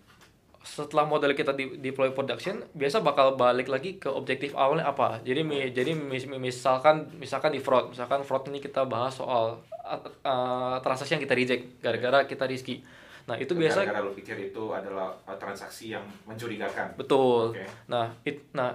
Setelah 0.67 1.07
model 1.07 1.31
kita 1.31 1.55
di 1.55 1.79
deploy 1.79 2.11
production, 2.11 2.59
biasa 2.75 2.99
bakal 2.99 3.39
balik 3.39 3.71
lagi 3.71 4.03
ke 4.03 4.11
objektif 4.11 4.51
awalnya 4.59 4.91
apa. 4.91 5.23
Jadi 5.23 5.47
mi- 5.47 5.71
jadi 5.71 5.95
mis- 5.95 6.27
mi- 6.27 6.43
misalkan 6.43 7.07
misalkan 7.23 7.55
di 7.55 7.63
fraud, 7.63 7.95
misalkan 7.95 8.27
fraud 8.27 8.51
ini 8.51 8.59
kita 8.59 8.83
bahas 8.83 9.15
soal 9.15 9.63
uh, 9.87 10.03
uh, 10.27 10.77
transaksi 10.83 11.15
yang 11.15 11.23
kita 11.23 11.39
reject 11.39 11.63
gara-gara 11.79 12.27
kita 12.27 12.51
risky. 12.51 12.83
Nah, 13.27 13.35
itu 13.39 13.55
biasa 13.59 13.83
Gara-gara 13.83 14.07
lo 14.07 14.15
pikir 14.15 14.39
itu 14.39 14.63
adalah 14.71 15.15
uh, 15.27 15.39
transaksi 15.39 15.95
yang 15.95 16.03
mencurigakan. 16.27 16.99
Betul. 16.99 17.55
Oke. 17.55 17.67
Nah, 17.87 18.11
it, 18.27 18.43
nah 18.51 18.75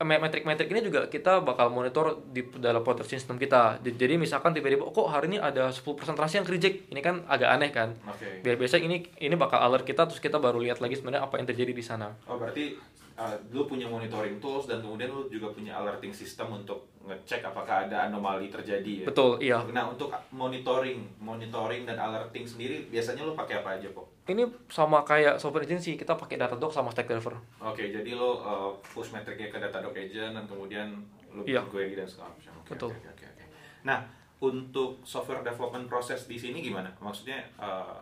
metrik-metrik 0.00 0.72
ini 0.72 0.80
juga 0.80 1.12
kita 1.12 1.44
bakal 1.44 1.68
monitor 1.68 2.24
di 2.32 2.40
dalam 2.56 2.80
production 2.80 3.20
system 3.20 3.36
kita. 3.36 3.76
Jadi 3.84 4.16
misalkan 4.16 4.56
tiba-tiba 4.56 4.88
oh, 4.88 4.92
kok 4.96 5.12
hari 5.12 5.36
ini 5.36 5.38
ada 5.38 5.68
10% 5.68 5.84
transaksi 6.16 6.40
yang 6.40 6.48
reject. 6.48 6.88
Ini 6.88 7.00
kan 7.04 7.28
agak 7.28 7.48
aneh 7.52 7.68
kan. 7.68 7.92
Biar 8.40 8.56
biasa 8.56 8.80
ini 8.80 9.04
ini 9.20 9.34
bakal 9.36 9.60
alert 9.60 9.84
kita 9.84 10.08
terus 10.08 10.24
kita 10.24 10.40
baru 10.40 10.56
lihat 10.56 10.80
lagi 10.80 10.96
sebenarnya 10.96 11.28
apa 11.28 11.36
yang 11.36 11.46
terjadi 11.52 11.72
di 11.76 11.84
sana. 11.84 12.16
Oh 12.24 12.40
berarti 12.40 12.80
uh, 13.20 13.36
lu 13.52 13.68
punya 13.68 13.84
monitoring 13.84 14.40
tools 14.40 14.64
dan 14.64 14.80
kemudian 14.80 15.12
lu 15.12 15.28
juga 15.28 15.52
punya 15.52 15.76
alerting 15.76 16.08
system 16.08 16.48
untuk 16.56 16.88
ngecek 17.04 17.44
apakah 17.44 17.84
ada 17.88 18.08
anomali 18.08 18.48
terjadi 18.48 19.04
ya. 19.04 19.06
Betul, 19.08 19.36
iya. 19.44 19.60
Nah 19.68 19.92
untuk 19.92 20.08
monitoring, 20.32 21.04
monitoring 21.20 21.84
dan 21.84 22.00
alerting 22.00 22.48
sendiri 22.48 22.88
biasanya 22.88 23.28
lu 23.28 23.36
pakai 23.36 23.60
apa 23.60 23.76
aja 23.76 23.88
kok? 23.92 24.08
Ini 24.24 24.48
sama 24.72 25.04
kayak 25.04 25.36
software 25.36 25.68
agency, 25.68 26.00
kita 26.00 26.16
pakai 26.16 26.40
Datadog 26.40 26.72
sama 26.72 26.88
Stackdriver. 26.88 27.36
Oke, 27.60 27.92
jadi 27.92 28.10
lo 28.16 28.40
uh, 28.40 28.70
push 28.80 29.12
metriknya 29.12 29.52
ke 29.52 29.58
Datadog 29.60 29.92
Agent 29.92 30.32
dan 30.32 30.44
kemudian 30.48 30.88
lo 31.34 31.44
Iya. 31.44 31.60
query 31.68 31.92
dan 31.98 32.08
segala 32.08 32.32
macam. 32.32 32.52
Oke, 32.64 32.68
Betul. 32.72 32.90
Oke, 32.96 33.08
oke, 33.12 33.24
oke. 33.26 33.44
Nah, 33.84 33.98
untuk 34.40 35.04
software 35.04 35.44
development 35.44 35.84
proses 35.84 36.24
di 36.24 36.36
sini 36.40 36.64
gimana? 36.64 36.88
Maksudnya 37.00 37.44
uh, 37.60 37.96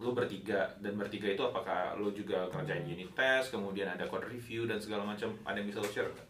lo 0.00 0.16
bertiga 0.16 0.64
dan 0.80 0.96
bertiga 0.96 1.28
itu 1.28 1.44
apakah 1.44 1.92
lo 2.00 2.08
juga 2.08 2.48
kerjain 2.48 2.88
unit 2.88 3.12
test, 3.12 3.52
kemudian 3.52 3.84
ada 3.84 4.08
code 4.08 4.26
review 4.32 4.64
dan 4.64 4.80
segala 4.80 5.04
macam? 5.04 5.36
Ada 5.44 5.60
yang 5.60 5.68
bisa 5.68 5.84
lo 5.84 5.88
share? 5.92 6.08
nggak? 6.08 6.28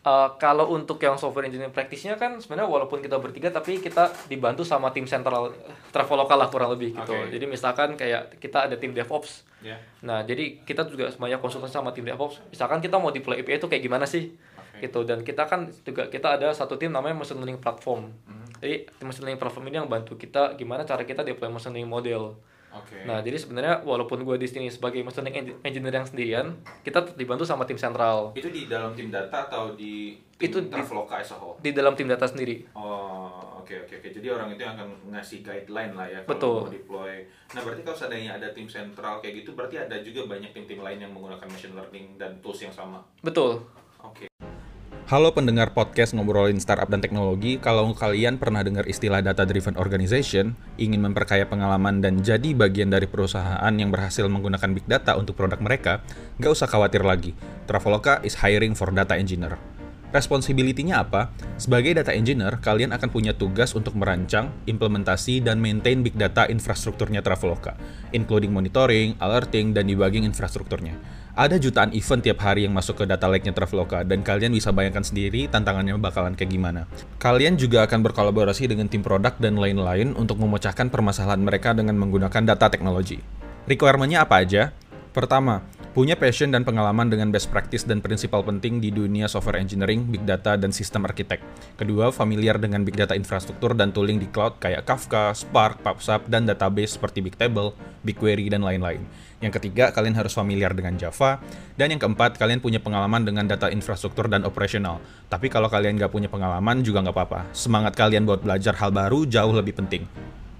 Uh, 0.00 0.32
kalau 0.40 0.72
untuk 0.72 0.96
yang 0.96 1.20
software 1.20 1.44
engineering 1.44 1.76
praktisnya 1.76 2.16
kan 2.16 2.40
sebenarnya 2.40 2.72
walaupun 2.72 3.04
kita 3.04 3.20
bertiga 3.20 3.52
tapi 3.52 3.84
kita 3.84 4.08
dibantu 4.32 4.64
sama 4.64 4.88
tim 4.96 5.04
sentral 5.04 5.52
Traveloka 5.92 6.40
lah 6.40 6.48
kurang 6.48 6.72
lebih 6.72 6.96
gitu. 6.96 7.12
Oke. 7.12 7.28
Jadi 7.28 7.44
misalkan 7.44 8.00
kayak 8.00 8.40
kita 8.40 8.64
ada 8.64 8.80
tim 8.80 8.96
DevOps. 8.96 9.44
Ya. 9.60 9.76
Nah, 10.00 10.24
jadi 10.24 10.56
kita 10.64 10.88
juga 10.88 11.12
semuanya 11.12 11.36
konsultasi 11.36 11.76
sama 11.76 11.92
tim 11.92 12.08
DevOps. 12.08 12.40
Misalkan 12.48 12.80
kita 12.80 12.96
mau 12.96 13.12
deploy 13.12 13.44
API 13.44 13.60
itu 13.60 13.68
kayak 13.68 13.84
gimana 13.84 14.08
sih? 14.08 14.32
Oke. 14.56 14.88
Gitu 14.88 15.04
dan 15.04 15.20
kita 15.20 15.44
kan 15.44 15.68
juga 15.84 16.08
kita 16.08 16.40
ada 16.40 16.48
satu 16.56 16.80
tim 16.80 16.96
namanya 16.96 17.20
machine 17.20 17.36
learning 17.36 17.60
platform. 17.60 18.08
Hmm. 18.24 18.48
Jadi 18.56 18.88
machine 19.04 19.28
learning 19.28 19.40
platform 19.44 19.68
ini 19.68 19.76
yang 19.84 19.90
bantu 19.92 20.16
kita 20.16 20.56
gimana 20.56 20.88
cara 20.88 21.04
kita 21.04 21.20
deploy 21.28 21.52
machine 21.52 21.76
learning 21.76 21.92
model. 21.92 22.40
Oke. 22.70 23.02
Nah, 23.02 23.18
jadi 23.18 23.34
sebenarnya 23.34 23.82
walaupun 23.82 24.22
gue 24.22 24.36
di 24.38 24.46
sini 24.46 24.70
sebagai 24.70 25.02
machine 25.02 25.26
learning 25.26 25.36
engi- 25.42 25.58
engineer 25.66 25.94
yang 25.98 26.06
sendirian, 26.06 26.46
kita 26.86 27.02
tetap 27.02 27.18
dibantu 27.18 27.42
sama 27.42 27.66
tim 27.66 27.74
sentral 27.74 28.30
itu 28.38 28.46
di 28.46 28.70
dalam 28.70 28.94
tim 28.94 29.10
data 29.10 29.50
atau 29.50 29.74
di 29.74 30.14
tim 30.38 30.48
Itu 30.48 30.58
di- 30.62 30.70
Traveloka 30.70 31.18
as 31.18 31.34
di 31.58 31.70
dalam 31.74 31.98
tim 31.98 32.06
data 32.06 32.30
sendiri. 32.30 32.70
Oh, 32.72 33.58
oke 33.58 33.74
oke 33.84 33.98
oke. 33.98 34.08
Jadi 34.14 34.26
orang 34.30 34.54
itu 34.54 34.62
yang 34.62 34.78
akan 34.78 34.88
ngasih 35.10 35.42
guideline 35.42 35.92
lah 35.98 36.06
ya 36.06 36.20
Betul. 36.22 36.62
kalau 36.62 36.70
mau 36.70 36.78
deploy. 36.78 37.14
Nah, 37.50 37.60
berarti 37.66 37.82
kalau 37.82 37.98
seandainya 37.98 38.32
ada 38.38 38.48
tim 38.54 38.70
sentral 38.70 39.18
kayak 39.18 39.42
gitu, 39.42 39.58
berarti 39.58 39.76
ada 39.76 39.98
juga 40.00 40.30
banyak 40.30 40.54
tim-tim 40.54 40.78
lain 40.78 41.02
yang 41.02 41.10
menggunakan 41.10 41.46
machine 41.50 41.74
learning 41.74 42.14
dan 42.16 42.38
tools 42.38 42.62
yang 42.62 42.72
sama. 42.72 43.02
Betul. 43.20 43.66
Oke. 43.98 44.29
Halo 45.10 45.34
pendengar 45.34 45.74
podcast 45.74 46.14
ngobrolin 46.14 46.62
startup 46.62 46.86
dan 46.86 47.02
teknologi. 47.02 47.58
Kalau 47.58 47.90
kalian 47.98 48.38
pernah 48.38 48.62
dengar 48.62 48.86
istilah 48.86 49.18
data 49.18 49.42
driven 49.42 49.74
organization, 49.74 50.54
ingin 50.78 51.02
memperkaya 51.02 51.50
pengalaman 51.50 51.98
dan 51.98 52.22
jadi 52.22 52.54
bagian 52.54 52.94
dari 52.94 53.10
perusahaan 53.10 53.74
yang 53.74 53.90
berhasil 53.90 54.22
menggunakan 54.30 54.70
big 54.70 54.86
data 54.86 55.18
untuk 55.18 55.34
produk 55.34 55.58
mereka, 55.58 56.06
nggak 56.38 56.54
usah 56.54 56.70
khawatir 56.70 57.02
lagi. 57.02 57.34
Traveloka 57.66 58.22
is 58.22 58.38
hiring 58.38 58.78
for 58.78 58.94
data 58.94 59.18
engineer. 59.18 59.58
Responsibility-nya 60.14 61.02
apa? 61.02 61.34
Sebagai 61.58 61.90
data 61.90 62.14
engineer, 62.14 62.62
kalian 62.62 62.94
akan 62.94 63.10
punya 63.10 63.34
tugas 63.34 63.74
untuk 63.74 63.98
merancang, 63.98 64.54
implementasi, 64.70 65.42
dan 65.42 65.58
maintain 65.58 66.06
big 66.06 66.14
data 66.14 66.46
infrastrukturnya 66.46 67.18
Traveloka, 67.18 67.74
including 68.14 68.54
monitoring, 68.54 69.18
alerting, 69.18 69.74
dan 69.74 69.90
debugging 69.90 70.22
infrastrukturnya. 70.22 70.94
Ada 71.38 71.62
jutaan 71.62 71.94
event 71.94 72.20
tiap 72.26 72.42
hari 72.42 72.66
yang 72.66 72.74
masuk 72.74 73.00
ke 73.00 73.04
data 73.06 73.30
lake-nya 73.30 73.54
Traveloka, 73.54 74.02
dan 74.02 74.26
kalian 74.26 74.50
bisa 74.50 74.74
bayangkan 74.74 75.06
sendiri 75.06 75.46
tantangannya 75.46 75.94
bakalan 75.96 76.34
kayak 76.34 76.50
gimana. 76.50 76.90
Kalian 77.22 77.54
juga 77.54 77.86
akan 77.86 78.02
berkolaborasi 78.02 78.66
dengan 78.66 78.90
tim 78.90 79.00
produk 79.00 79.38
dan 79.38 79.54
lain-lain 79.54 80.18
untuk 80.18 80.42
memecahkan 80.42 80.90
permasalahan 80.90 81.38
mereka 81.38 81.70
dengan 81.70 81.94
menggunakan 81.96 82.42
data 82.42 82.66
teknologi. 82.66 83.22
Requirement-nya 83.70 84.26
apa 84.26 84.42
aja? 84.42 84.74
Pertama, 85.14 85.62
punya 85.90 86.14
passion 86.14 86.54
dan 86.54 86.62
pengalaman 86.62 87.10
dengan 87.10 87.34
best 87.34 87.50
practice 87.50 87.82
dan 87.82 87.98
prinsipal 87.98 88.46
penting 88.46 88.78
di 88.78 88.94
dunia 88.94 89.26
software 89.26 89.58
engineering, 89.58 90.06
big 90.06 90.22
data, 90.22 90.54
dan 90.54 90.70
sistem 90.70 91.02
arsitek. 91.02 91.42
Kedua, 91.74 92.14
familiar 92.14 92.62
dengan 92.62 92.86
big 92.86 92.94
data 92.94 93.18
infrastruktur 93.18 93.74
dan 93.74 93.90
tooling 93.90 94.22
di 94.22 94.30
cloud 94.30 94.62
kayak 94.62 94.86
Kafka, 94.86 95.34
Spark, 95.34 95.82
PubSub, 95.82 96.30
dan 96.30 96.46
database 96.46 96.94
seperti 96.94 97.18
Bigtable, 97.26 97.74
BigQuery, 98.06 98.46
dan 98.54 98.62
lain-lain. 98.62 99.02
Yang 99.42 99.58
ketiga, 99.58 99.90
kalian 99.90 100.14
harus 100.14 100.36
familiar 100.36 100.70
dengan 100.76 100.94
Java. 100.94 101.42
Dan 101.74 101.96
yang 101.96 102.00
keempat, 102.00 102.38
kalian 102.38 102.62
punya 102.62 102.78
pengalaman 102.78 103.26
dengan 103.26 103.50
data 103.50 103.72
infrastruktur 103.72 104.30
dan 104.30 104.46
operasional. 104.46 105.02
Tapi 105.26 105.50
kalau 105.50 105.66
kalian 105.66 105.98
nggak 105.98 106.12
punya 106.12 106.28
pengalaman 106.30 106.86
juga 106.86 107.02
nggak 107.02 107.16
apa-apa. 107.16 107.40
Semangat 107.50 107.98
kalian 107.98 108.28
buat 108.28 108.44
belajar 108.44 108.76
hal 108.78 108.94
baru 108.94 109.26
jauh 109.26 109.50
lebih 109.56 109.74
penting. 109.74 110.06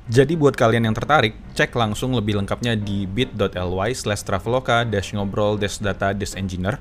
Jadi 0.08 0.32
buat 0.38 0.56
kalian 0.56 0.88
yang 0.88 0.96
tertarik, 0.96 1.36
cek 1.52 1.76
langsung 1.76 2.16
lebih 2.16 2.40
lengkapnya 2.40 2.78
di 2.78 3.04
bit.ly 3.04 3.90
slash 3.92 4.24
traveloka 4.24 4.88
dash 4.88 5.12
ngobrol 5.12 5.60
dash 5.60 5.76
data 5.82 6.16
dash 6.16 6.38
engineer 6.38 6.80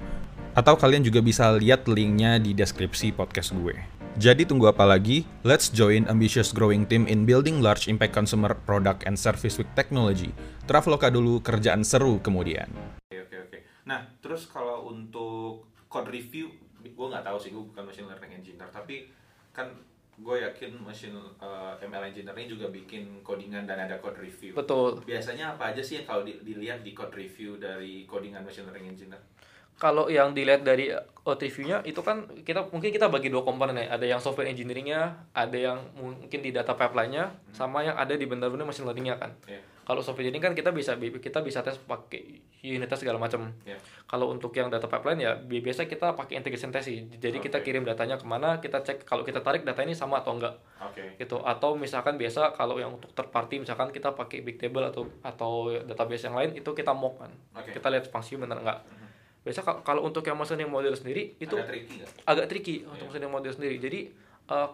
atau 0.55 0.79
kalian 0.79 1.03
juga 1.03 1.19
bisa 1.19 1.51
lihat 1.55 1.87
linknya 1.91 2.39
di 2.39 2.55
deskripsi 2.55 3.11
podcast 3.11 3.51
gue. 3.51 3.75
Jadi 4.19 4.43
tunggu 4.43 4.67
apa 4.67 4.83
lagi? 4.83 5.23
Let's 5.47 5.71
join 5.71 6.03
ambitious 6.11 6.51
growing 6.51 6.83
team 6.83 7.07
in 7.07 7.23
building 7.23 7.63
large 7.63 7.87
impact 7.87 8.11
consumer 8.11 8.51
product 8.67 9.07
and 9.07 9.15
service 9.15 9.55
with 9.55 9.69
technology. 9.79 10.35
Traveloka 10.67 11.07
dulu, 11.07 11.39
kerjaan 11.39 11.87
seru 11.87 12.19
kemudian. 12.19 12.67
Oke 13.07 13.23
oke 13.29 13.37
oke. 13.47 13.59
Nah, 13.87 14.09
terus 14.19 14.49
kalau 14.49 14.91
untuk 14.91 15.71
code 15.87 16.11
review, 16.11 16.51
gue 16.83 17.07
nggak 17.07 17.23
tahu 17.23 17.37
sih, 17.39 17.53
gue 17.55 17.63
bukan 17.63 17.83
machine 17.85 18.09
learning 18.11 18.43
engineer, 18.43 18.67
tapi 18.73 19.07
kan 19.55 19.71
gue 20.19 20.35
yakin 20.43 20.71
machine 20.83 21.15
uh, 21.39 21.73
ML 21.79 22.11
engineer 22.11 22.35
ini 22.35 22.51
juga 22.51 22.67
bikin 22.67 23.23
codingan 23.23 23.63
dan 23.63 23.79
ada 23.87 23.95
code 24.03 24.19
review. 24.19 24.51
Betul. 24.51 24.99
Biasanya 25.07 25.55
apa 25.55 25.71
aja 25.71 25.79
sih 25.79 26.03
yang 26.03 26.07
kalau 26.07 26.27
di- 26.27 26.39
dilihat 26.43 26.83
di 26.83 26.91
code 26.91 27.15
review 27.15 27.55
dari 27.55 28.03
codingan 28.03 28.43
machine 28.43 28.67
learning 28.67 28.93
engineer? 28.95 29.21
Kalau 29.79 30.11
yang 30.11 30.35
dilihat 30.35 30.67
dari 30.67 30.91
code 31.23 31.39
review-nya 31.39 31.79
itu 31.87 32.03
kan 32.03 32.27
kita 32.43 32.67
mungkin 32.67 32.91
kita 32.91 33.07
bagi 33.07 33.31
dua 33.31 33.47
komponen 33.47 33.79
ya. 33.79 33.95
Ada 33.95 34.05
yang 34.11 34.19
software 34.19 34.51
engineering-nya, 34.51 35.31
ada 35.31 35.55
yang 35.55 35.79
mungkin 35.95 36.43
di 36.43 36.51
data 36.51 36.75
pipeline-nya, 36.75 37.31
sama 37.55 37.87
yang 37.87 37.95
ada 37.95 38.11
di 38.11 38.27
benar-benar 38.27 38.67
machine 38.67 38.83
learning-nya 38.83 39.15
kan. 39.15 39.31
Iya. 39.47 39.63
Kalau 39.89 40.05
software 40.05 40.21
engineering 40.23 40.43
kan 40.43 40.53
kita 40.53 40.69
bisa 40.69 40.93
kita 40.93 41.41
bisa 41.41 41.59
tes 41.59 41.81
pakai 41.81 42.21
unit 42.61 42.85
test 42.85 43.01
segala 43.01 43.17
macam. 43.17 43.49
Iya. 43.65 43.81
Kalau 44.05 44.29
untuk 44.29 44.53
yang 44.53 44.69
data 44.69 44.85
pipeline 44.85 45.17
ya 45.17 45.33
bi- 45.33 45.59
biasa 45.59 45.83
kita 45.83 46.13
pakai 46.13 46.37
integration 46.37 46.69
test 46.69 46.85
sih. 46.85 47.09
Jadi 47.09 47.41
kita 47.41 47.57
Oke. 47.57 47.65
kirim 47.65 47.81
datanya 47.81 48.13
ke 48.13 48.23
mana, 48.23 48.61
kita 48.61 48.79
cek 48.79 49.01
kalau 49.01 49.25
kita 49.25 49.41
tarik 49.41 49.65
data 49.65 49.81
ini 49.81 49.91
sama 49.91 50.21
atau 50.21 50.37
enggak. 50.37 50.53
Oke. 50.79 51.17
gitu 51.17 51.41
atau 51.41 51.73
misalkan 51.73 52.15
biasa 52.15 52.53
kalau 52.53 52.77
yang 52.77 52.93
untuk 52.93 53.09
third 53.11 53.29
party 53.29 53.59
misalkan 53.59 53.89
kita 53.89 54.13
pakai 54.13 54.39
Bigtable 54.39 54.85
atau 54.85 55.03
atau 55.19 55.51
database 55.81 56.23
yang 56.23 56.33
lain 56.33 56.53
itu 56.53 56.69
kita 56.69 56.93
mock 56.93 57.17
kan 57.17 57.31
Oke. 57.53 57.73
kita 57.73 57.89
lihat 57.89 58.07
fungsinya 58.07 58.45
benar 58.45 58.57
enggak 58.59 58.79
biasa 59.41 59.59
ka- 59.61 59.81
kalau 59.81 60.01
untuk 60.01 60.21
yang 60.21 60.35
machine 60.35 60.55
learning 60.55 60.69
model 60.69 60.93
sendiri 60.93 61.35
itu 61.35 61.51
Ada 61.51 61.67
tricky 61.67 61.97
agak 62.23 62.45
tricky 62.47 62.75
untuk 62.81 62.95
Iya. 62.95 63.05
machine 63.05 63.19
learning 63.19 63.33
model 63.33 63.51
sendiri 63.51 63.75
jadi 63.77 63.99
eh, 64.47 64.69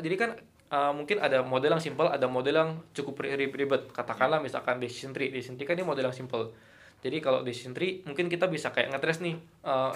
jadi 0.00 0.14
kan 0.16 0.30
eh, 0.72 0.92
mungkin 0.96 1.20
ada 1.20 1.44
model 1.44 1.76
yang 1.76 1.84
simple 1.84 2.08
ada 2.08 2.24
model 2.24 2.54
yang 2.56 2.70
cukup 2.96 3.28
ri- 3.28 3.36
ri- 3.36 3.52
ribet. 3.52 3.92
Katakanlah 3.92 4.40
misalkan 4.40 4.80
decision 4.80 5.12
tree 5.12 5.28
decision 5.28 5.60
tree 5.60 5.68
kan 5.68 5.76
ini 5.76 5.84
model 5.84 6.08
yang 6.08 6.16
simple 6.16 6.48
jadi 7.02 7.18
kalau 7.18 7.42
decision 7.42 7.74
tree 7.74 8.00
mungkin 8.06 8.30
kita 8.30 8.46
bisa 8.46 8.70
kayak 8.70 8.94
ngetres 8.94 9.18
nih 9.20 9.34
eh, 9.66 9.92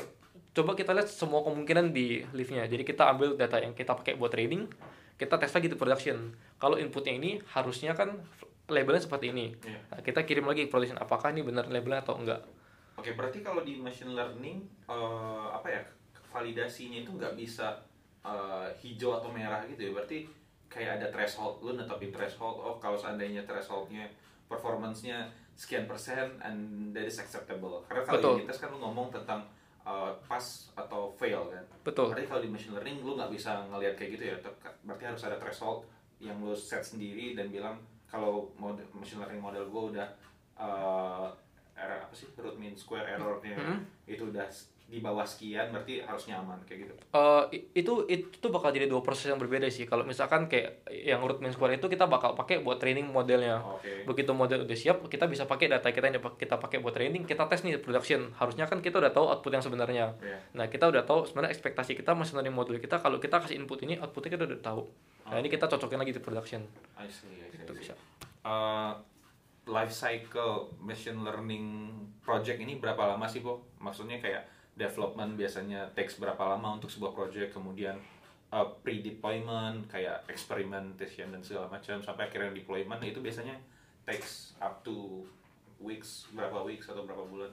coba 0.53 0.73
kita 0.75 0.93
lihat 0.97 1.09
semua 1.09 1.45
kemungkinan 1.47 1.93
di 1.93 2.25
liftnya. 2.33 2.65
Jadi 2.67 2.83
kita 2.83 3.13
ambil 3.13 3.37
data 3.37 3.61
yang 3.61 3.73
kita 3.73 3.93
pakai 3.95 4.17
buat 4.19 4.33
training 4.33 4.69
kita 5.17 5.41
tes 5.41 5.49
lagi 5.49 5.73
di 5.73 5.77
production. 5.77 6.35
Kalau 6.61 6.77
inputnya 6.77 7.17
ini 7.17 7.41
harusnya 7.57 7.97
kan 7.97 8.13
labelnya 8.69 9.01
seperti 9.01 9.33
ini. 9.33 9.57
Iya. 9.65 9.81
Nah, 9.89 10.01
kita 10.05 10.29
kirim 10.29 10.45
lagi 10.45 10.69
ke 10.69 10.71
production 10.73 11.01
apakah 11.01 11.33
ini 11.33 11.41
benar 11.41 11.71
labelnya 11.73 12.05
atau 12.05 12.21
enggak. 12.21 12.45
Oke, 13.01 13.17
berarti 13.17 13.41
kalau 13.41 13.65
di 13.65 13.81
machine 13.81 14.13
learning 14.13 14.61
eh, 14.91 15.47
apa 15.53 15.69
ya 15.73 15.81
validasinya 16.29 17.01
itu 17.01 17.17
nggak 17.17 17.33
bisa 17.33 17.81
eh, 18.27 18.69
hijau 18.85 19.17
atau 19.17 19.33
merah 19.33 19.65
gitu 19.65 19.89
ya? 19.89 19.91
Berarti 19.97 20.29
kayak 20.77 21.01
ada 21.01 21.09
threshold, 21.09 21.65
lu 21.65 21.73
netapin 21.73 22.13
threshold. 22.13 22.61
Oh, 22.61 22.77
kalau 22.77 22.93
seandainya 22.95 23.41
thresholdnya 23.43 24.05
performance-nya 24.47 25.25
sekian 25.57 25.89
persen 25.89 26.37
and 26.39 26.59
that 26.93 27.03
is 27.03 27.17
acceptable. 27.17 27.81
Karena 27.89 28.05
kalau 28.05 28.37
di 28.37 28.45
tes 28.45 28.61
kan 28.61 28.69
lu 28.69 28.79
ngomong 28.79 29.09
tentang 29.09 29.41
eh, 29.83 30.13
pass 30.29 30.69
atau 30.77 31.09
fail 31.17 31.49
kan. 31.49 31.65
betul 31.81 32.13
Berarti 32.13 32.29
kalau 32.29 32.43
di 32.45 32.51
machine 32.51 32.77
learning 32.77 33.01
lu 33.01 33.17
nggak 33.17 33.33
bisa 33.33 33.65
ngelihat 33.67 33.97
kayak 33.97 34.11
gitu 34.21 34.25
ya. 34.29 34.37
Berarti 34.85 35.05
harus 35.09 35.23
ada 35.25 35.41
threshold 35.41 35.89
yang 36.21 36.37
lu 36.39 36.53
set 36.53 36.85
sendiri 36.85 37.33
dan 37.33 37.49
bilang 37.49 37.81
kalau 38.05 38.53
machine 38.93 39.19
learning 39.19 39.41
model 39.41 39.65
gue 39.65 39.83
udah 39.97 40.09
uh, 40.57 41.29
error 41.75 42.01
apa 42.01 42.15
sih 42.15 42.29
root 42.37 42.57
mean 42.57 42.73
square 42.73 43.05
errornya 43.07 43.53
Mhm. 43.53 43.79
itu 44.09 44.25
udah 44.27 44.47
di 44.87 45.03
bawah 45.03 45.27
sekian 45.27 45.75
berarti 45.75 45.99
harus 45.99 46.31
nyaman 46.31 46.63
kayak 46.63 46.87
gitu. 46.87 46.95
Uh, 47.11 47.43
itu 47.75 48.07
itu 48.07 48.47
bakal 48.55 48.71
jadi 48.71 48.87
dua 48.87 49.03
proses 49.03 49.27
yang 49.27 49.43
berbeda 49.43 49.67
sih. 49.67 49.83
Kalau 49.83 50.07
misalkan 50.07 50.47
kayak 50.47 50.87
yang 50.87 51.19
root 51.27 51.43
main 51.43 51.51
square 51.51 51.75
itu 51.75 51.91
kita 51.91 52.07
bakal 52.07 52.39
pakai 52.39 52.63
buat 52.63 52.79
training 52.79 53.11
modelnya. 53.11 53.59
Oke. 53.67 54.07
Begitu 54.07 54.31
model 54.31 54.63
udah 54.63 54.79
siap, 54.79 55.03
kita 55.11 55.27
bisa 55.27 55.43
pakai 55.51 55.75
data 55.75 55.91
kita 55.91 56.07
yang 56.07 56.23
kita 56.39 56.63
pakai 56.63 56.79
buat 56.79 56.95
training, 56.95 57.27
kita 57.27 57.51
tes 57.51 57.67
nih 57.67 57.83
production. 57.83 58.31
Harusnya 58.39 58.71
kan 58.71 58.79
kita 58.79 59.03
udah 59.03 59.11
tahu 59.11 59.27
output 59.27 59.59
yang 59.59 59.65
sebenarnya. 59.67 60.15
Iya. 60.23 60.39
Nah, 60.55 60.71
kita 60.71 60.87
udah 60.87 61.03
tahu 61.03 61.27
sebenarnya 61.27 61.51
ekspektasi 61.51 61.99
kita 61.99 62.15
machine 62.15 62.39
learning 62.39 62.55
model 62.55 62.79
kita 62.79 63.03
kalau 63.03 63.19
kita 63.19 63.43
kasih 63.43 63.59
input 63.59 63.83
ini, 63.83 63.99
outputnya 63.99 64.39
kita 64.39 64.47
udah 64.47 64.61
tahu. 64.63 64.87
Nah, 65.27 65.43
ini 65.43 65.51
kita 65.51 65.67
cocokin 65.67 65.99
lagi 65.99 66.15
di 66.15 66.23
production. 66.23 66.63
I 66.95 67.11
see, 67.11 67.27
I 67.43 67.51
see, 67.51 67.59
I 67.59 67.67
Itu 67.67 67.75
see. 67.75 67.83
bisa. 67.83 67.95
Uh, 68.47 68.95
life 69.67 69.91
cycle 69.91 70.71
machine 70.79 71.27
learning 71.27 71.91
project 72.23 72.63
ini 72.63 72.79
berapa 72.79 73.03
lama 73.03 73.27
sih, 73.27 73.43
Bo? 73.43 73.67
Maksudnya 73.83 74.23
kayak 74.23 74.47
development 74.77 75.41
biasanya 75.41 75.89
takes 75.97 76.21
berapa 76.21 76.39
lama 76.39 76.77
untuk 76.77 76.93
sebuah 76.93 77.17
project, 77.17 77.57
kemudian 77.57 77.97
uh, 78.53 78.69
pre-deployment, 78.85 79.89
kayak 79.89 80.23
experimentation 80.29 81.33
dan 81.33 81.41
segala 81.41 81.73
macam, 81.73 81.99
sampai 82.05 82.29
akhirnya 82.29 82.53
deployment, 82.53 83.01
itu 83.01 83.25
biasanya 83.25 83.57
takes 84.05 84.53
up 84.61 84.85
to 84.85 85.25
weeks, 85.81 86.29
berapa 86.37 86.63
weeks 86.63 86.87
atau 86.93 87.09
berapa 87.09 87.25
bulan? 87.25 87.53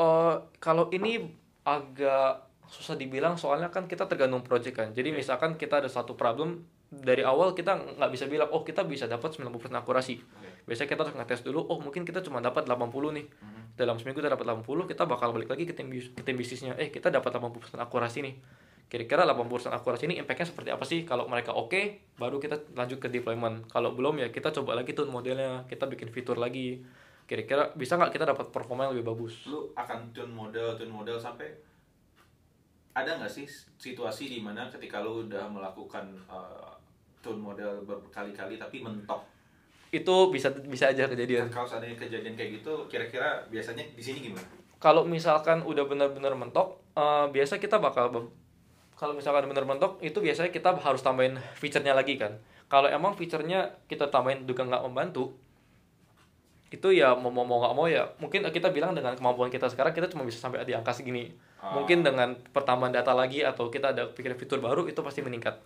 Eh, 0.00 0.36
kalau 0.62 0.88
ini 0.94 1.28
agak 1.66 2.48
susah 2.70 2.94
dibilang 2.94 3.34
soalnya 3.34 3.68
kan 3.68 3.84
kita 3.90 4.06
tergantung 4.06 4.46
project 4.46 4.74
kan. 4.78 4.88
Jadi 4.94 5.10
misalkan 5.10 5.58
kita 5.58 5.82
ada 5.82 5.90
satu 5.90 6.14
problem 6.14 6.64
dari 6.90 7.22
awal 7.22 7.54
kita 7.54 7.98
nggak 7.98 8.10
bisa 8.10 8.26
bilang 8.26 8.50
oh 8.50 8.62
kita 8.62 8.86
bisa 8.86 9.10
dapat 9.10 9.34
90% 9.34 9.50
akurasi. 9.74 10.22
Biasanya 10.68 10.88
kita 10.92 11.00
harus 11.06 11.16
ngetes 11.16 11.40
dulu 11.46 11.60
oh 11.64 11.78
mungkin 11.80 12.02
kita 12.04 12.20
cuma 12.24 12.40
dapat 12.42 12.66
80 12.66 13.16
nih. 13.16 13.26
Dalam 13.76 13.96
seminggu 13.96 14.20
kita 14.20 14.32
dapat 14.34 14.44
80, 14.44 14.90
kita 14.92 15.02
bakal 15.08 15.32
balik 15.32 15.48
lagi 15.48 15.64
ke 15.64 15.72
tim 15.72 15.88
ke 15.88 16.22
tim 16.24 16.36
bisnisnya. 16.36 16.76
Eh 16.76 16.92
kita 16.92 17.08
dapat 17.08 17.32
80% 17.32 17.80
akurasi 17.80 18.20
nih. 18.20 18.34
Kira-kira 18.90 19.22
80% 19.22 19.70
akurasi 19.70 20.10
ini 20.10 20.18
impact-nya 20.18 20.50
seperti 20.50 20.70
apa 20.74 20.82
sih? 20.82 21.06
Kalau 21.06 21.30
mereka 21.30 21.54
oke, 21.54 22.10
baru 22.18 22.42
kita 22.42 22.74
lanjut 22.74 22.98
ke 22.98 23.06
deployment. 23.06 23.70
Kalau 23.70 23.94
belum 23.94 24.18
ya 24.18 24.34
kita 24.34 24.50
coba 24.50 24.74
lagi 24.74 24.98
tuh 24.98 25.06
modelnya, 25.06 25.62
kita 25.70 25.86
bikin 25.86 26.10
fitur 26.10 26.34
lagi. 26.34 26.82
Kira-kira 27.30 27.70
bisa 27.78 27.94
nggak 27.94 28.10
kita 28.10 28.26
dapat 28.26 28.50
performa 28.50 28.90
yang 28.90 28.98
lebih 28.98 29.14
bagus? 29.14 29.46
Lu 29.46 29.70
akan 29.78 30.10
tune 30.10 30.34
model, 30.34 30.74
tune 30.74 30.90
model 30.90 31.14
sampai 31.22 31.54
ada 32.90 33.22
nggak 33.22 33.30
sih 33.30 33.46
situasi 33.78 34.26
di 34.26 34.42
mana 34.42 34.66
ketika 34.66 34.98
lu 34.98 35.30
udah 35.30 35.46
melakukan 35.46 36.10
uh, 36.26 36.74
tune 37.22 37.38
model 37.38 37.86
berkali-kali 37.86 38.58
tapi 38.58 38.82
mentok 38.82 39.22
itu 39.90 40.14
bisa 40.30 40.54
bisa 40.66 40.90
aja 40.90 41.10
kejadian. 41.10 41.50
Dan 41.50 41.52
kalau 41.52 41.66
seandainya 41.66 41.98
kejadian 41.98 42.34
kayak 42.38 42.62
gitu, 42.62 42.72
kira-kira 42.86 43.42
biasanya 43.50 43.82
di 43.94 44.02
sini 44.02 44.30
gimana? 44.30 44.46
Kalau 44.80 45.02
misalkan 45.04 45.66
udah 45.66 45.84
benar-benar 45.84 46.32
mentok, 46.38 46.78
eh, 46.94 47.26
biasa 47.28 47.58
kita 47.58 47.82
bakal 47.82 48.30
kalau 49.00 49.16
misalkan 49.16 49.48
benar 49.48 49.64
mentok 49.64 49.96
itu 50.04 50.20
biasanya 50.20 50.52
kita 50.52 50.76
harus 50.76 51.00
tambahin 51.00 51.40
fiturnya 51.56 51.96
lagi 51.96 52.20
kan. 52.20 52.36
Kalau 52.68 52.86
emang 52.86 53.16
fiturnya 53.16 53.80
kita 53.88 54.12
tambahin 54.12 54.44
juga 54.44 54.68
nggak 54.68 54.84
membantu, 54.84 55.32
itu 56.70 56.94
ya 56.94 57.16
mau 57.16 57.32
mau 57.32 57.48
nggak 57.48 57.74
mau 57.74 57.88
ya 57.90 58.06
mungkin 58.22 58.46
kita 58.46 58.70
bilang 58.70 58.94
dengan 58.94 59.16
kemampuan 59.18 59.50
kita 59.50 59.66
sekarang 59.66 59.90
kita 59.90 60.06
cuma 60.06 60.22
bisa 60.22 60.38
sampai 60.38 60.62
di 60.62 60.76
angka 60.76 60.94
segini. 60.94 61.32
Ah. 61.58 61.74
Mungkin 61.80 62.04
dengan 62.06 62.36
pertambahan 62.54 62.92
data 62.92 63.16
lagi 63.16 63.42
atau 63.42 63.72
kita 63.72 63.96
ada 63.96 64.06
pikir 64.12 64.36
fitur 64.36 64.62
baru 64.62 64.86
itu 64.86 65.02
pasti 65.02 65.24
meningkat. 65.24 65.58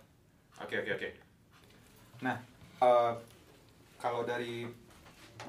Oke 0.63 0.81
oke 0.81 0.91
oke. 0.95 1.09
Nah, 2.23 2.39
eh, 2.81 3.11
kalau 3.99 4.27
dari 4.27 4.67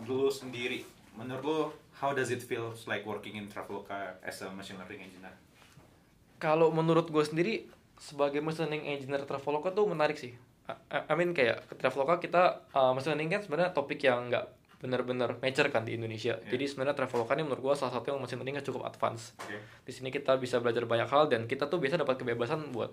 lu 0.07 0.29
sendiri, 0.29 0.83
menurut 1.17 1.45
lu 1.45 1.59
how 2.01 2.13
does 2.13 2.29
it 2.29 2.45
feel 2.45 2.73
like 2.85 3.03
working 3.09 3.41
in 3.41 3.49
Traveloka 3.49 4.21
as 4.21 4.43
a 4.45 4.49
machine 4.53 4.77
learning 4.77 5.09
engineer? 5.09 5.33
Kalau 6.37 6.69
menurut 6.69 7.09
gue 7.09 7.25
sendiri 7.25 7.55
sebagai 7.97 8.45
machine 8.45 8.69
learning 8.69 8.85
engineer 8.93 9.25
Traveloka 9.25 9.73
tuh 9.73 9.89
menarik 9.89 10.21
sih. 10.21 10.37
I, 10.67 10.99
I 11.09 11.15
mean 11.15 11.33
kayak 11.33 11.65
ke 11.71 11.75
Traveloka 11.79 12.19
kita 12.21 12.69
uh, 12.75 12.93
machine 12.93 13.17
learning 13.17 13.39
kan 13.39 13.41
sebenarnya 13.47 13.71
topik 13.73 14.03
yang 14.03 14.29
nggak 14.29 14.45
benar-benar 14.77 15.41
mature 15.41 15.73
kan 15.73 15.89
di 15.89 15.97
Indonesia. 15.97 16.37
Iya. 16.37 16.53
Jadi 16.53 16.65
sebenarnya 16.69 16.93
Traveloka 16.93 17.33
ini 17.33 17.49
menurut 17.49 17.73
gue 17.73 17.75
salah 17.81 17.97
satu 17.97 18.13
yang 18.13 18.21
machine 18.21 18.39
learning 18.45 18.61
cukup 18.61 18.85
advance. 18.85 19.33
Oke. 19.41 19.57
Di 19.89 19.93
sini 19.95 20.13
kita 20.13 20.37
bisa 20.37 20.61
belajar 20.61 20.85
banyak 20.85 21.09
hal 21.09 21.33
dan 21.33 21.49
kita 21.49 21.73
tuh 21.73 21.81
biasa 21.81 21.97
dapat 21.97 22.21
kebebasan 22.21 22.77
buat 22.77 22.93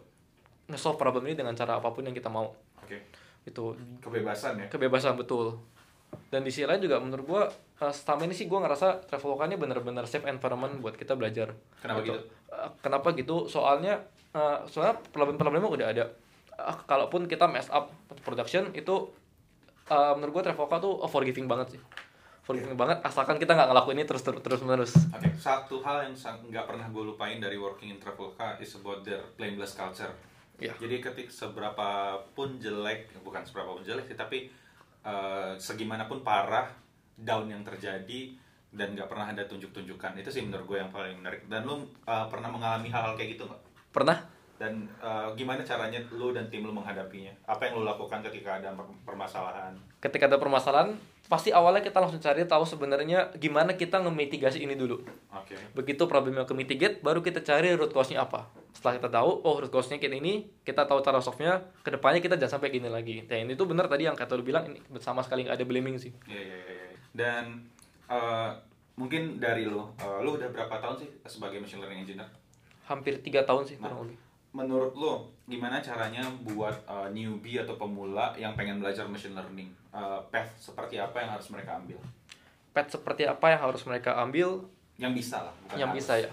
nge-solve 0.72 0.96
problem 0.96 1.28
ini 1.28 1.36
dengan 1.36 1.52
cara 1.60 1.84
apa 1.84 1.92
pun 1.92 2.08
yang 2.08 2.16
kita 2.16 2.32
mau. 2.32 2.56
Oke. 2.80 3.04
Itu 3.44 3.76
Kebebasan 4.00 4.60
ya. 4.64 4.68
kebebasan 4.72 5.20
betul. 5.20 5.60
Dan 6.30 6.46
di 6.46 6.54
sisi 6.54 6.64
lain 6.70 6.80
juga 6.80 7.02
menurut 7.02 7.26
gua 7.26 7.44
uh, 7.82 7.94
selama 7.94 8.30
ini 8.30 8.34
sih 8.38 8.46
gua 8.46 8.64
ngerasa 8.64 9.04
Traveloka 9.10 9.50
ini 9.50 9.58
benar-benar 9.58 10.06
safe 10.06 10.26
environment 10.30 10.78
buat 10.80 10.94
kita 10.94 11.18
belajar. 11.18 11.52
Kenapa 11.82 12.06
gitu? 12.06 12.22
Uh, 12.54 12.70
kenapa 12.86 13.08
gitu? 13.18 13.50
Soalnya 13.50 13.98
uh, 14.38 14.62
soalnya 14.70 14.96
problem-problemnya 15.10 15.70
udah 15.70 15.88
ada. 15.90 16.06
Uh, 16.54 16.78
kalaupun 16.86 17.26
kita 17.26 17.50
mess 17.50 17.68
up 17.74 17.90
production 18.22 18.70
itu 18.78 19.10
uh, 19.90 20.14
menurut 20.14 20.42
gua 20.42 20.44
Traveloka 20.46 20.78
tuh 20.78 20.94
uh, 21.02 21.10
forgiving 21.10 21.50
banget 21.50 21.78
sih. 21.78 21.82
Forgiving 22.44 22.76
banget 22.76 23.00
asalkan 23.08 23.40
kita 23.40 23.56
nggak 23.56 23.72
ngelakuin 23.72 24.04
ini 24.04 24.06
terus 24.06 24.20
terus 24.20 24.44
terus 24.44 24.60
menerus. 24.68 24.94
Oke, 25.16 25.32
satu 25.40 25.80
hal 25.80 26.12
yang 26.12 26.14
nggak 26.52 26.66
pernah 26.68 26.92
gue 26.92 27.04
lupain 27.08 27.40
dari 27.40 27.56
working 27.56 27.96
in 27.96 27.98
Traveloka 28.04 28.60
is 28.60 28.76
about 28.76 29.00
their 29.08 29.24
blameless 29.40 29.80
culture. 29.80 30.12
Iya. 30.64 30.74
Jadi 30.80 30.96
ketik 31.04 31.28
seberapa 31.28 32.16
pun 32.32 32.56
jelek, 32.56 33.12
bukan 33.20 33.44
seberapa 33.44 33.76
pun 33.76 33.84
jelek 33.84 34.08
sih, 34.08 34.16
tapi 34.16 34.48
eh, 35.04 35.52
segimanapun 35.60 36.24
parah 36.24 36.72
down 37.20 37.52
yang 37.52 37.68
terjadi 37.68 38.40
dan 38.74 38.96
nggak 38.96 39.06
pernah 39.06 39.30
ada 39.30 39.44
tunjuk-tunjukkan 39.46 40.18
itu 40.18 40.30
sih 40.34 40.42
menurut 40.42 40.66
gue 40.66 40.78
yang 40.80 40.90
paling 40.90 41.20
menarik. 41.20 41.44
Dan 41.52 41.68
lu 41.68 41.84
eh, 42.08 42.26
pernah 42.32 42.48
mengalami 42.48 42.88
hal-hal 42.88 43.20
kayak 43.20 43.36
gitu 43.36 43.44
nggak? 43.44 43.62
Pernah? 43.92 44.33
Dan 44.62 44.86
eh, 45.02 45.28
gimana 45.34 45.66
caranya 45.66 46.00
lu 46.14 46.30
dan 46.32 46.48
tim 46.48 46.64
lu 46.64 46.72
menghadapinya? 46.72 47.34
Apa 47.50 47.68
yang 47.68 47.82
lu 47.82 47.84
lakukan 47.84 48.22
ketika 48.30 48.62
ada 48.62 48.72
per- 48.78 49.02
permasalahan? 49.04 49.74
Ketika 49.98 50.30
ada 50.30 50.38
permasalahan, 50.38 50.94
pasti 51.26 51.50
awalnya 51.50 51.82
kita 51.82 51.98
langsung 51.98 52.22
cari 52.22 52.46
tahu 52.46 52.64
sebenarnya 52.68 53.34
gimana 53.42 53.74
kita 53.74 53.98
ngemitigasi 54.04 54.62
ini 54.62 54.78
dulu. 54.78 55.02
Oke. 55.34 55.58
Begitu 55.74 56.06
problemnya 56.06 56.46
ke 56.46 56.54
mitigate, 56.54 57.02
baru 57.02 57.26
kita 57.26 57.42
cari 57.42 57.74
root 57.74 57.92
cause-nya 57.96 58.22
apa. 58.22 58.46
Setelah 58.76 59.00
kita 59.02 59.10
tahu, 59.10 59.32
oh 59.42 59.56
root 59.64 59.72
cause-nya 59.74 59.98
kayak 59.98 60.22
ini, 60.22 60.46
kita 60.62 60.86
tahu 60.86 61.02
cara 61.02 61.18
solve-nya, 61.24 61.64
ke 61.82 61.90
depannya 61.90 62.22
kita 62.22 62.36
jangan 62.38 62.60
sampai 62.60 62.70
gini 62.70 62.92
lagi. 62.92 63.26
Dan 63.26 63.50
itu 63.50 63.64
benar 63.66 63.90
tadi 63.90 64.06
yang 64.06 64.14
kata 64.14 64.38
lu 64.38 64.44
bilang, 64.46 64.70
ini 64.70 64.80
sama 65.02 65.26
sekali 65.26 65.48
nggak 65.48 65.58
ada 65.58 65.66
blaming 65.66 65.98
sih. 65.98 66.14
Iya 66.30 66.42
iya 66.42 66.58
iya. 66.62 66.74
iya. 66.92 66.98
Dan 67.16 67.44
eh, 68.12 68.50
mungkin 69.00 69.42
dari 69.42 69.66
lu, 69.66 69.82
eh, 69.98 70.20
lu 70.22 70.38
udah 70.38 70.52
berapa 70.54 70.76
tahun 70.78 71.02
sih 71.02 71.10
sebagai 71.26 71.58
machine 71.58 71.82
learning 71.82 72.04
engineer? 72.06 72.30
Hampir 72.84 73.16
tiga 73.24 73.48
tahun 73.48 73.64
sih 73.64 73.80
Nah, 73.80 73.88
kurang 73.88 74.12
lebih. 74.12 74.20
Menurut 74.54 74.94
lo 74.94 75.14
gimana 75.50 75.82
caranya 75.82 76.24
buat 76.46 76.86
uh, 76.86 77.10
newbie 77.10 77.60
atau 77.60 77.76
pemula 77.76 78.32
yang 78.38 78.54
pengen 78.54 78.80
belajar 78.80 79.06
machine 79.10 79.34
learning 79.36 79.70
Uh, 79.94 80.18
path 80.34 80.58
seperti 80.58 80.98
apa 80.98 81.22
yang 81.22 81.38
harus 81.38 81.54
mereka 81.54 81.78
ambil 81.78 82.02
Pet 82.74 82.90
seperti 82.90 83.30
apa 83.30 83.54
yang 83.54 83.62
harus 83.70 83.86
mereka 83.86 84.18
ambil, 84.18 84.66
yang 84.98 85.14
bisa 85.14 85.46
lah 85.46 85.54
bukan 85.62 85.78
yang 85.78 85.94
harus. 85.94 86.02
bisa 86.02 86.14
ya. 86.26 86.30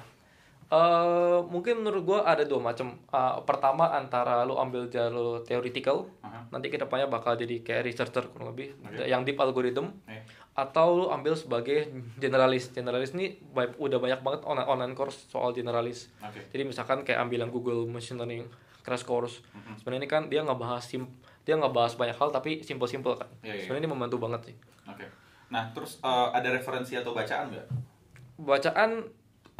Eh 0.72 1.38
mungkin 1.52 1.84
menurut 1.84 2.02
gua 2.08 2.18
ada 2.24 2.48
dua 2.48 2.72
macam. 2.72 2.96
Eh, 2.96 3.36
pertama 3.44 3.92
antara 3.92 4.40
lu 4.48 4.56
ambil 4.56 4.88
jalur 4.88 5.44
theoretical, 5.44 6.08
Aha. 6.24 6.48
nanti 6.48 6.72
ke 6.72 6.80
depannya 6.80 7.12
bakal 7.12 7.36
jadi 7.36 7.60
kayak 7.60 7.92
researcher 7.92 8.24
kurang 8.32 8.56
lebih, 8.56 8.72
Oke. 8.80 9.04
yang 9.04 9.20
deep 9.28 9.36
algorithm. 9.36 9.92
Eh, 10.08 10.24
atau 10.60 10.88
lu 10.92 11.06
ambil 11.08 11.32
sebagai 11.32 11.88
generalis. 12.20 12.68
Generalis 12.68 13.16
ini 13.16 13.40
udah 13.56 13.96
banyak 13.96 14.20
banget 14.20 14.40
online 14.44 14.68
online 14.68 14.92
course 14.92 15.24
soal 15.32 15.56
generalis. 15.56 16.12
Oke. 16.20 16.44
Jadi 16.52 16.62
misalkan 16.68 17.00
kayak 17.00 17.24
ambil 17.24 17.48
yang 17.48 17.52
Google 17.52 17.88
Machine 17.88 18.20
Learning 18.20 18.44
crash 18.84 19.08
course. 19.08 19.40
Mhm. 19.56 19.80
sebenarnya 19.80 20.00
ini 20.04 20.08
kan 20.08 20.22
dia 20.28 20.40
nggak 20.44 20.60
bahas 20.60 20.84
sim 20.88 21.04
dia 21.44 21.56
nggak 21.56 21.72
bahas 21.72 21.96
banyak 21.96 22.16
hal 22.16 22.28
tapi 22.28 22.60
simple 22.60 22.84
simple 22.84 23.16
kan. 23.16 23.28
Iya, 23.40 23.56
iya. 23.56 23.62
sebenarnya 23.64 23.88
ini 23.88 23.90
membantu 23.92 24.16
banget 24.20 24.40
sih. 24.52 24.56
Oke. 24.84 25.06
Nah 25.48 25.72
terus 25.72 25.96
uh, 26.04 26.28
ada 26.32 26.52
referensi 26.52 26.92
atau 26.96 27.16
bacaan 27.16 27.48
nggak? 27.52 27.66
Bacaan 28.40 28.90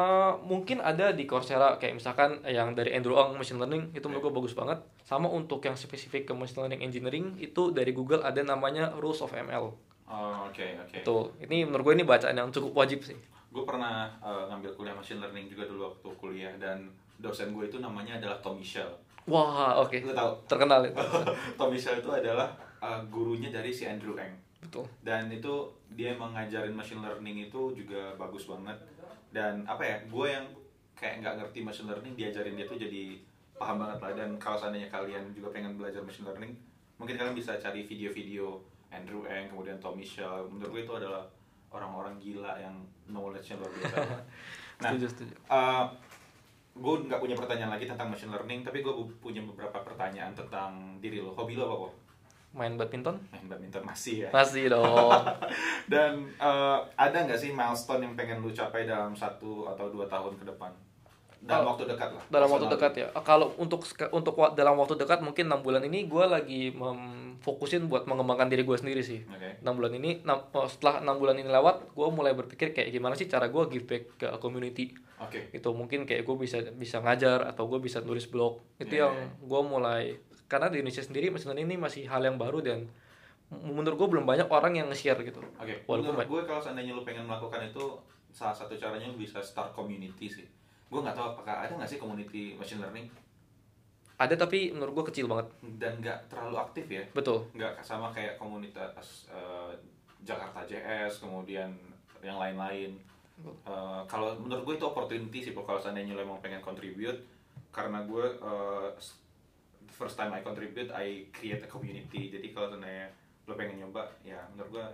eh, 0.01 0.33
mungkin 0.45 0.81
ada 0.81 1.13
di 1.13 1.25
Coursera. 1.25 1.77
Kayak 1.81 2.01
misalkan 2.01 2.41
yang 2.49 2.73
dari 2.77 2.93
Andrew 2.93 3.17
Ng 3.17 3.37
Machine 3.37 3.61
Learning 3.61 3.93
itu 3.97 4.05
menurut 4.09 4.29
gue 4.29 4.35
bagus 4.41 4.53
banget. 4.57 4.81
Sama 5.05 5.29
untuk 5.29 5.65
yang 5.65 5.77
spesifik 5.77 6.29
ke 6.29 6.33
Machine 6.33 6.65
Learning 6.69 6.81
Engineering 6.85 7.27
itu 7.41 7.73
dari 7.73 7.93
Google 7.93 8.25
ada 8.25 8.41
namanya 8.41 8.93
Rules 8.97 9.21
of 9.21 9.33
ML 9.33 9.90
Oh, 10.11 10.51
oke 10.51 10.67
oke. 10.83 10.97
Itu 11.07 11.17
ini 11.47 11.63
menurut 11.63 11.87
gue 11.87 11.95
ini 12.03 12.05
bacaan 12.05 12.35
yang 12.35 12.51
cukup 12.51 12.83
wajib 12.83 13.07
sih. 13.07 13.15
Gue 13.55 13.63
pernah 13.63 14.11
uh, 14.19 14.51
ngambil 14.51 14.75
kuliah 14.75 14.95
machine 14.95 15.23
learning 15.23 15.47
juga 15.47 15.71
dulu 15.71 15.95
waktu 15.95 16.09
kuliah 16.19 16.53
dan 16.59 16.91
dosen 17.23 17.55
gue 17.55 17.71
itu 17.71 17.79
namanya 17.79 18.19
adalah 18.19 18.43
Tom 18.43 18.59
Michel. 18.59 18.91
Wah 19.31 19.79
oke. 19.79 20.03
Lo 20.03 20.11
tau 20.11 20.35
terkenal 20.51 20.83
itu. 20.83 20.99
Tom 21.59 21.71
Michel 21.71 22.03
itu 22.03 22.11
adalah 22.11 22.51
uh, 22.83 22.99
gurunya 23.07 23.55
dari 23.55 23.71
si 23.71 23.87
Andrew 23.87 24.19
Ng. 24.19 24.35
Betul. 24.67 24.85
Dan 25.07 25.31
itu 25.31 25.71
dia 25.95 26.19
mengajarin 26.19 26.75
machine 26.75 26.99
learning 26.99 27.47
itu 27.47 27.71
juga 27.79 28.11
bagus 28.19 28.51
banget. 28.51 28.77
Dan 29.31 29.63
apa 29.63 29.87
ya 29.87 29.97
gue 30.11 30.27
yang 30.27 30.47
kayak 30.99 31.23
nggak 31.23 31.35
ngerti 31.39 31.63
machine 31.63 31.87
learning 31.87 32.19
diajarin 32.19 32.59
dia 32.59 32.67
tuh 32.67 32.75
jadi 32.75 33.15
paham 33.55 33.79
banget 33.79 33.99
lah. 34.03 34.13
Dan 34.19 34.35
kalau 34.43 34.59
seandainya 34.59 34.91
kalian 34.91 35.31
juga 35.31 35.55
pengen 35.55 35.79
belajar 35.79 36.03
machine 36.03 36.27
learning 36.27 36.51
mungkin 37.01 37.17
kalian 37.17 37.33
bisa 37.33 37.57
cari 37.57 37.81
video-video 37.89 38.61
Andrew 38.91 39.23
Ng 39.23 39.51
kemudian 39.51 39.79
Tom 39.79 39.95
Michel 39.95 40.47
menurut 40.47 40.71
gue 40.71 40.83
itu 40.85 40.95
adalah 40.95 41.23
orang-orang 41.71 42.19
gila 42.19 42.59
yang 42.59 42.75
knowledge-nya 43.07 43.57
luar 43.59 43.71
biasa 43.71 43.97
nah 44.83 44.89
setuju 44.91 45.07
setuju 45.09 45.35
uh, 45.49 45.87
gue 46.71 46.95
nggak 47.07 47.21
punya 47.21 47.37
pertanyaan 47.37 47.75
lagi 47.75 47.85
tentang 47.85 48.09
machine 48.09 48.31
learning, 48.31 48.63
tapi 48.63 48.81
gue 48.81 48.95
punya 49.19 49.43
beberapa 49.43 49.83
pertanyaan 49.83 50.33
tentang 50.33 50.97
diri 51.03 51.19
lo. 51.19 51.35
Hobi 51.35 51.59
lo 51.59 51.67
apa 51.67 51.77
kok? 51.77 51.93
Main 52.51 52.75
badminton? 52.79 53.21
Main 53.35 53.47
badminton 53.51 53.85
masih 53.85 54.25
ya. 54.25 54.29
Masih 54.31 54.71
dong. 54.71 54.87
Dan 55.93 56.31
eh, 56.31 56.79
ada 56.95 57.19
nggak 57.27 57.37
sih 57.37 57.51
milestone 57.53 58.07
yang 58.07 58.15
pengen 58.15 58.41
lu 58.41 58.55
capai 58.55 58.87
dalam 58.87 59.13
satu 59.13 59.67
atau 59.67 59.91
dua 59.91 60.07
tahun 60.07 60.39
ke 60.39 60.47
depan? 60.47 60.71
Dalam 61.43 61.67
Oh, 61.67 61.69
waktu 61.75 61.91
dekat 61.91 62.11
lah. 62.17 62.25
dalam 62.31 62.49
waktu 62.49 62.67
dekat 62.69 62.93
ya 62.97 63.07
kalau 63.25 63.51
untuk 63.57 63.81
untuk 64.13 64.35
dalam 64.53 64.77
waktu 64.77 64.95
dekat 64.95 65.21
mungkin 65.21 65.49
enam 65.49 65.61
bulan 65.61 65.83
ini 65.85 66.05
gue 66.05 66.25
lagi 66.25 66.69
memfokusin 67.41 67.89
buat 67.89 68.05
mengembangkan 68.05 68.53
diri 68.53 68.63
gue 68.63 68.77
sendiri 68.77 69.01
sih 69.01 69.25
Oke. 69.25 69.65
enam 69.65 69.73
bulan 69.75 69.97
ini 69.97 70.21
enam- 70.21 70.45
oh, 70.53 70.69
setelah 70.69 71.01
enam 71.01 71.17
bulan 71.17 71.35
ini 71.35 71.49
lewat 71.49 71.91
gue 71.91 72.09
mulai 72.13 72.37
berpikir 72.37 72.71
kayak 72.71 72.93
gimana 72.93 73.17
sih 73.17 73.25
cara 73.25 73.49
gue 73.49 73.65
give 73.67 73.89
back 73.89 74.21
ke 74.21 74.29
community 74.37 74.93
Oke. 75.17 75.49
itu 75.51 75.69
mungkin 75.73 76.05
kayak 76.05 76.23
gue 76.23 76.37
bisa 76.37 76.61
bisa 76.71 77.01
ngajar 77.01 77.49
atau 77.49 77.65
gue 77.67 77.81
bisa 77.81 78.05
nulis 78.05 78.29
blog 78.29 78.61
itu 78.77 78.93
Iya, 78.93 79.09
yang 79.09 79.15
iya. 79.17 79.27
gue 79.41 79.61
mulai 79.63 80.03
karena 80.45 80.69
di 80.69 80.79
Indonesia 80.79 81.01
sendiri 81.01 81.33
learning 81.33 81.65
ini 81.65 81.77
masih 81.79 82.05
hal 82.05 82.21
yang 82.21 82.37
baru 82.37 82.61
dan 82.61 82.85
menurut 83.51 83.97
gue 83.97 84.09
belum 84.11 84.25
banyak 84.25 84.47
orang 84.47 84.77
yang 84.77 84.87
nge-share 84.87 85.19
gitu 85.23 85.41
Oke, 85.57 85.81
walaupun 85.85 86.13
menurut 86.15 86.29
gue 86.29 86.43
kalau 86.45 86.61
seandainya 86.61 86.93
lu 86.93 87.03
pengen 87.03 87.25
melakukan 87.25 87.65
itu 87.65 87.85
salah 88.29 88.55
satu 88.55 88.77
caranya 88.77 89.09
lu 89.09 89.17
bisa 89.17 89.43
start 89.43 89.73
community 89.73 90.31
sih. 90.31 90.47
Gue 90.87 91.03
nggak 91.03 91.15
tahu 91.15 91.35
apakah 91.35 91.67
ada 91.67 91.73
nggak 91.73 91.89
sih 91.89 91.99
community 91.99 92.55
machine 92.55 92.79
learning 92.79 93.11
ada 94.21 94.35
tapi 94.37 94.69
menurut 94.69 94.93
gue 95.01 95.05
kecil 95.09 95.25
banget 95.25 95.49
dan 95.81 95.97
nggak 95.97 96.29
terlalu 96.29 96.57
aktif 96.61 96.85
ya. 96.93 97.01
betul 97.17 97.49
Nggak 97.57 97.81
sama 97.81 98.13
kayak 98.13 98.37
komunitas 98.37 99.25
eh, 99.33 99.73
Jakarta 100.21 100.61
JS 100.69 101.25
kemudian 101.25 101.73
yang 102.21 102.37
lain-lain. 102.37 103.01
Eh, 103.41 104.03
kalau 104.05 104.37
menurut 104.37 104.69
gue 104.69 104.75
itu 104.77 104.85
opportunity 104.85 105.39
sih 105.41 105.53
kalau 105.57 105.81
seandainya 105.81 106.13
lu 106.13 106.21
emang 106.21 106.45
pengen 106.45 106.61
contribute 106.61 107.17
karena 107.73 108.05
gue 108.05 108.27
the 109.81 109.95
first 109.97 110.21
time 110.21 110.37
I 110.37 110.45
contribute 110.45 110.93
I 110.93 111.33
create 111.33 111.65
a 111.65 111.71
community. 111.71 112.29
Jadi 112.29 112.53
kalau 112.53 112.69
seandainya 112.69 113.09
lu 113.49 113.57
pengen 113.57 113.81
nyoba 113.81 114.05
ya 114.21 114.45
menurut 114.53 114.71
gue 114.77 114.87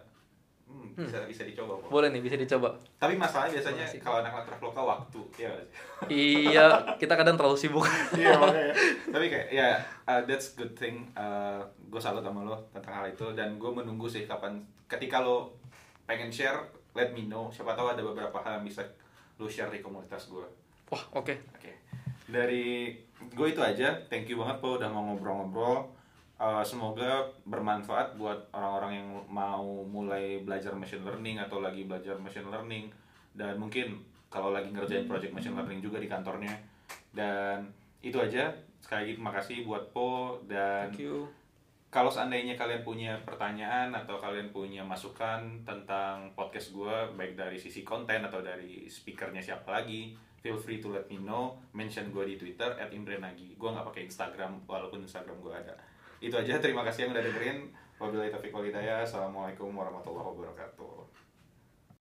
hmm, 0.66 0.98
bisa 0.98 1.18
bisa 1.24 1.42
dicoba 1.42 1.72
Pok. 1.76 1.88
boleh 1.88 2.08
nih 2.08 2.20
bisa 2.20 2.34
dicoba 2.34 2.74
Tapi 2.96 3.14
masalahnya 3.14 3.56
biasanya 3.56 3.82
Makasih. 3.82 4.00
kalau 4.00 4.16
anak-anak 4.18 4.44
Traveloka 4.46 4.82
waktu, 4.82 5.20
ya 5.38 5.50
iya 6.10 6.66
kita 6.94 7.14
kadang 7.14 7.34
terlalu 7.34 7.54
sibuk 7.54 7.86
Iya 8.12 8.34
makanya. 8.40 8.74
Tapi 9.08 9.26
kayak 9.26 9.48
ya 9.48 9.68
uh, 10.04 10.20
that's 10.22 10.52
good 10.52 10.72
thing. 10.72 11.06
Uh, 11.12 11.58
gue 11.86 11.98
salut 11.98 12.20
sama 12.20 12.42
lo 12.42 12.54
tentang 12.70 12.92
hal 12.94 13.06
itu 13.06 13.26
dan 13.32 13.56
gue 13.56 13.70
menunggu 13.70 14.06
sih 14.06 14.24
kapan 14.24 14.58
ketika 14.86 15.20
lo 15.20 15.54
pengen 16.04 16.28
share, 16.28 16.58
let 16.92 17.10
me 17.10 17.24
know. 17.24 17.48
Siapa 17.48 17.72
tahu 17.72 17.90
ada 17.90 18.00
beberapa 18.00 18.38
hal 18.38 18.58
yang 18.58 18.66
bisa 18.66 18.82
lo 19.36 19.46
share 19.46 19.68
di 19.68 19.78
komunitas 19.78 20.26
gue. 20.26 20.46
wah 20.86 21.02
oke 21.12 21.34
Oke. 21.52 21.72
Dari 22.26 22.94
gue 23.28 23.46
itu 23.46 23.60
aja. 23.60 23.94
Thank 24.06 24.26
you 24.26 24.36
banget 24.36 24.58
po 24.58 24.76
udah 24.76 24.86
mau 24.86 25.02
ngobrol-ngobrol. 25.04 25.86
Uh, 26.36 26.60
semoga 26.60 27.24
bermanfaat 27.48 28.12
buat 28.20 28.36
orang-orang 28.52 28.92
yang 29.00 29.08
mau 29.24 29.64
mulai 29.88 30.44
belajar 30.44 30.76
machine 30.76 31.00
learning 31.00 31.40
atau 31.40 31.64
lagi 31.64 31.88
belajar 31.88 32.20
machine 32.20 32.52
learning. 32.52 32.92
Dan 33.32 33.56
mungkin 33.56 34.04
kalau 34.28 34.52
lagi 34.52 34.68
ngerjain 34.68 35.08
project 35.08 35.32
machine 35.32 35.56
learning 35.56 35.80
juga 35.80 35.96
di 35.96 36.08
kantornya. 36.12 36.52
Dan 37.08 37.72
itu 38.04 38.20
aja. 38.20 38.52
Sekali 38.84 39.08
lagi 39.08 39.12
terima 39.16 39.32
kasih 39.32 39.56
buat 39.64 39.88
Po 39.96 40.36
dan 40.44 40.92
thank 40.92 41.00
you. 41.00 41.24
kalau 41.88 42.12
seandainya 42.12 42.52
kalian 42.52 42.84
punya 42.84 43.16
pertanyaan 43.24 43.88
atau 43.96 44.20
kalian 44.20 44.52
punya 44.52 44.84
masukan 44.84 45.40
tentang 45.64 46.28
podcast 46.36 46.76
gue 46.76 47.16
baik 47.16 47.32
dari 47.32 47.56
sisi 47.56 47.80
konten 47.80 48.20
atau 48.20 48.44
dari 48.44 48.84
speakernya 48.84 49.40
siapa 49.40 49.80
lagi 49.80 50.12
feel 50.44 50.60
free 50.60 50.78
to 50.78 50.92
let 50.92 51.08
me 51.08 51.16
know. 51.16 51.56
Mention 51.72 52.12
gue 52.12 52.28
di 52.28 52.36
twitter 52.36 52.76
at 52.76 52.92
imrenagi. 52.92 53.56
Gue 53.56 53.72
nggak 53.72 53.88
pakai 53.88 54.04
instagram 54.04 54.68
walaupun 54.68 55.00
instagram 55.02 55.40
gue 55.40 55.54
ada 55.56 55.74
itu 56.20 56.34
aja. 56.34 56.60
Terima 56.60 56.82
kasih 56.86 57.08
yang 57.08 57.12
udah 57.16 57.24
dengerin. 57.24 57.58
Wabillahi 57.96 58.30
taufiq 58.32 58.52
wal 58.52 58.66
hidayah. 58.68 59.04
Assalamualaikum 59.04 59.72
warahmatullahi 59.72 60.28
wabarakatuh 60.36 61.25